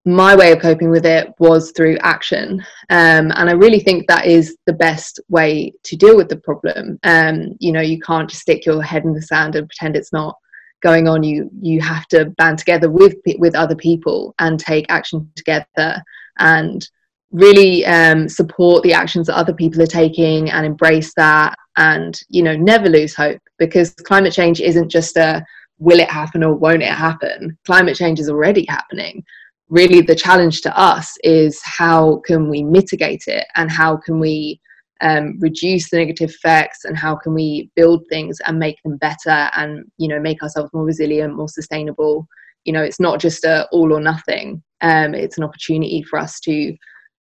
my 0.06 0.36
way 0.36 0.52
of 0.52 0.60
coping 0.60 0.90
with 0.90 1.06
it 1.06 1.34
was 1.40 1.72
through 1.72 1.98
action. 2.02 2.60
Um, 2.90 3.32
and 3.36 3.50
i 3.50 3.54
really 3.54 3.80
think 3.80 4.08
that 4.08 4.26
is 4.26 4.58
the 4.66 4.74
best 4.74 5.20
way 5.30 5.74
to 5.84 5.96
deal 5.96 6.18
with 6.18 6.30
the 6.30 6.38
problem. 6.38 7.00
Um, 7.04 7.56
you 7.60 7.72
know 7.72 7.82
you 7.82 8.00
can't 8.00 8.30
just 8.30 8.42
stick 8.42 8.66
your 8.66 8.82
head 8.82 9.06
in 9.06 9.14
the 9.14 9.22
sand 9.22 9.56
and 9.56 9.68
pretend 9.68 9.96
it's 9.96 10.14
not 10.14 10.38
going 10.82 11.08
on. 11.08 11.24
You 11.24 11.50
you 11.62 11.82
have 11.82 12.08
to 12.08 12.26
band 12.38 12.60
together 12.60 12.90
with 12.90 13.16
with 13.38 13.56
other 13.56 13.76
people 13.76 14.36
and 14.40 14.60
take 14.60 14.86
action 14.90 15.32
together 15.36 16.04
and 16.40 16.88
really 17.32 17.84
um, 17.86 18.30
support 18.30 18.84
the 18.84 18.94
actions 18.94 19.28
that 19.28 19.38
other 19.38 19.54
people 19.54 19.82
are 19.82 19.88
taking 19.88 20.52
and 20.52 20.66
embrace 20.66 21.14
that 21.16 21.56
and 21.78 22.20
you 22.30 22.44
know 22.44 22.56
never 22.56 22.90
lose 22.90 23.16
hope 23.16 23.42
because 23.58 23.92
climate 23.94 24.34
change 24.34 24.62
isn't 24.62 24.90
just 24.90 25.18
a 25.18 25.44
will 25.80 26.00
it 26.00 26.10
happen 26.10 26.44
or 26.44 26.54
won't 26.54 26.84
it 26.84 26.90
happen. 26.90 27.58
Climate 27.66 27.96
change 27.96 28.20
is 28.20 28.30
already 28.30 28.66
happening 28.68 29.24
really 29.70 30.02
the 30.02 30.16
challenge 30.16 30.62
to 30.62 30.78
us 30.78 31.14
is 31.24 31.62
how 31.64 32.22
can 32.26 32.50
we 32.50 32.64
mitigate 32.64 33.24
it 33.28 33.46
and 33.56 33.72
how 33.72 33.98
can 33.98 34.20
we 34.20 34.60
um, 35.02 35.38
reduce 35.40 35.90
the 35.90 35.98
negative 35.98 36.30
effects 36.30 36.86
and 36.86 36.98
how 36.98 37.16
can 37.16 37.34
we 37.34 37.70
build 37.76 38.06
things 38.10 38.38
and 38.48 38.58
make 38.58 38.78
them 38.84 38.98
better 38.98 39.50
and 39.56 39.86
you 39.98 40.08
know 40.08 40.20
make 40.20 40.42
ourselves 40.42 40.72
more 40.74 40.86
resilient 40.86 41.36
more 41.36 41.50
sustainable. 41.50 42.28
You 42.64 42.74
know 42.74 42.84
it's 42.84 43.00
not 43.00 43.20
just 43.20 43.44
a 43.44 43.68
all 43.72 43.94
or 43.94 44.00
nothing. 44.00 44.64
Um, 44.82 45.14
it's 45.14 45.38
an 45.38 45.44
opportunity 45.44 46.04
for 46.04 46.20
us 46.20 46.40
to 46.42 46.76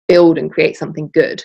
build 0.07 0.37
and 0.37 0.51
create 0.51 0.77
something 0.77 1.09
good 1.13 1.43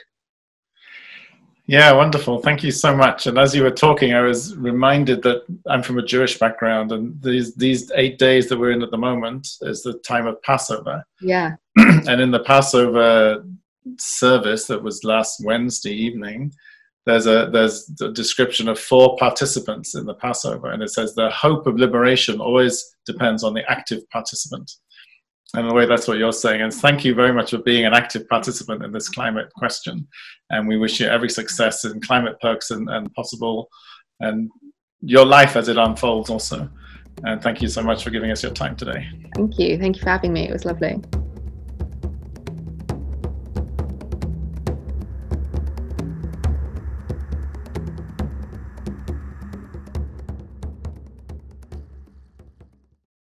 Yeah, 1.68 1.92
wonderful. 1.92 2.40
Thank 2.40 2.64
you 2.64 2.70
so 2.70 2.96
much. 2.96 3.26
And 3.26 3.36
as 3.36 3.54
you 3.54 3.62
were 3.62 3.70
talking, 3.70 4.14
I 4.14 4.22
was 4.22 4.56
reminded 4.56 5.22
that 5.24 5.42
I'm 5.66 5.82
from 5.82 5.98
a 5.98 6.02
Jewish 6.02 6.38
background, 6.38 6.92
and 6.92 7.22
these 7.22 7.54
these 7.56 7.92
eight 7.94 8.18
days 8.18 8.48
that 8.48 8.58
we're 8.58 8.72
in 8.72 8.82
at 8.82 8.90
the 8.90 8.96
moment 8.96 9.46
is 9.60 9.82
the 9.82 9.98
time 9.98 10.26
of 10.26 10.40
Passover. 10.40 11.04
Yeah. 11.20 11.56
and 11.76 12.22
in 12.22 12.30
the 12.30 12.40
Passover 12.40 13.44
service 13.98 14.66
that 14.68 14.82
was 14.82 15.04
last 15.04 15.44
Wednesday 15.44 15.92
evening, 15.92 16.52
there's 17.04 17.26
a 17.26 17.50
there's 17.52 17.92
a 18.00 18.08
description 18.08 18.66
of 18.66 18.80
four 18.80 19.18
participants 19.18 19.94
in 19.94 20.06
the 20.06 20.14
Passover, 20.14 20.70
and 20.70 20.82
it 20.82 20.88
says 20.88 21.14
the 21.14 21.28
hope 21.28 21.66
of 21.66 21.76
liberation 21.76 22.40
always 22.40 22.96
depends 23.04 23.44
on 23.44 23.52
the 23.52 23.70
active 23.70 24.08
participant. 24.08 24.72
And 25.54 25.64
in 25.64 25.72
a 25.72 25.74
way, 25.74 25.86
that's 25.86 26.06
what 26.06 26.18
you're 26.18 26.32
saying. 26.32 26.60
And 26.60 26.72
thank 26.72 27.04
you 27.04 27.14
very 27.14 27.32
much 27.32 27.50
for 27.50 27.58
being 27.58 27.86
an 27.86 27.94
active 27.94 28.28
participant 28.28 28.84
in 28.84 28.92
this 28.92 29.08
climate 29.08 29.50
question. 29.54 30.06
And 30.50 30.68
we 30.68 30.76
wish 30.76 31.00
you 31.00 31.06
every 31.06 31.30
success 31.30 31.84
in 31.84 32.00
climate 32.00 32.36
perks 32.40 32.70
and, 32.70 32.88
and 32.90 33.12
possible 33.14 33.70
and 34.20 34.50
your 35.00 35.24
life 35.24 35.56
as 35.56 35.68
it 35.68 35.78
unfolds 35.78 36.28
also. 36.28 36.68
And 37.24 37.42
thank 37.42 37.62
you 37.62 37.68
so 37.68 37.82
much 37.82 38.04
for 38.04 38.10
giving 38.10 38.30
us 38.30 38.42
your 38.42 38.52
time 38.52 38.76
today. 38.76 39.08
Thank 39.34 39.58
you. 39.58 39.78
Thank 39.78 39.96
you 39.96 40.02
for 40.02 40.10
having 40.10 40.32
me. 40.32 40.48
It 40.48 40.52
was 40.52 40.64
lovely. 40.64 41.00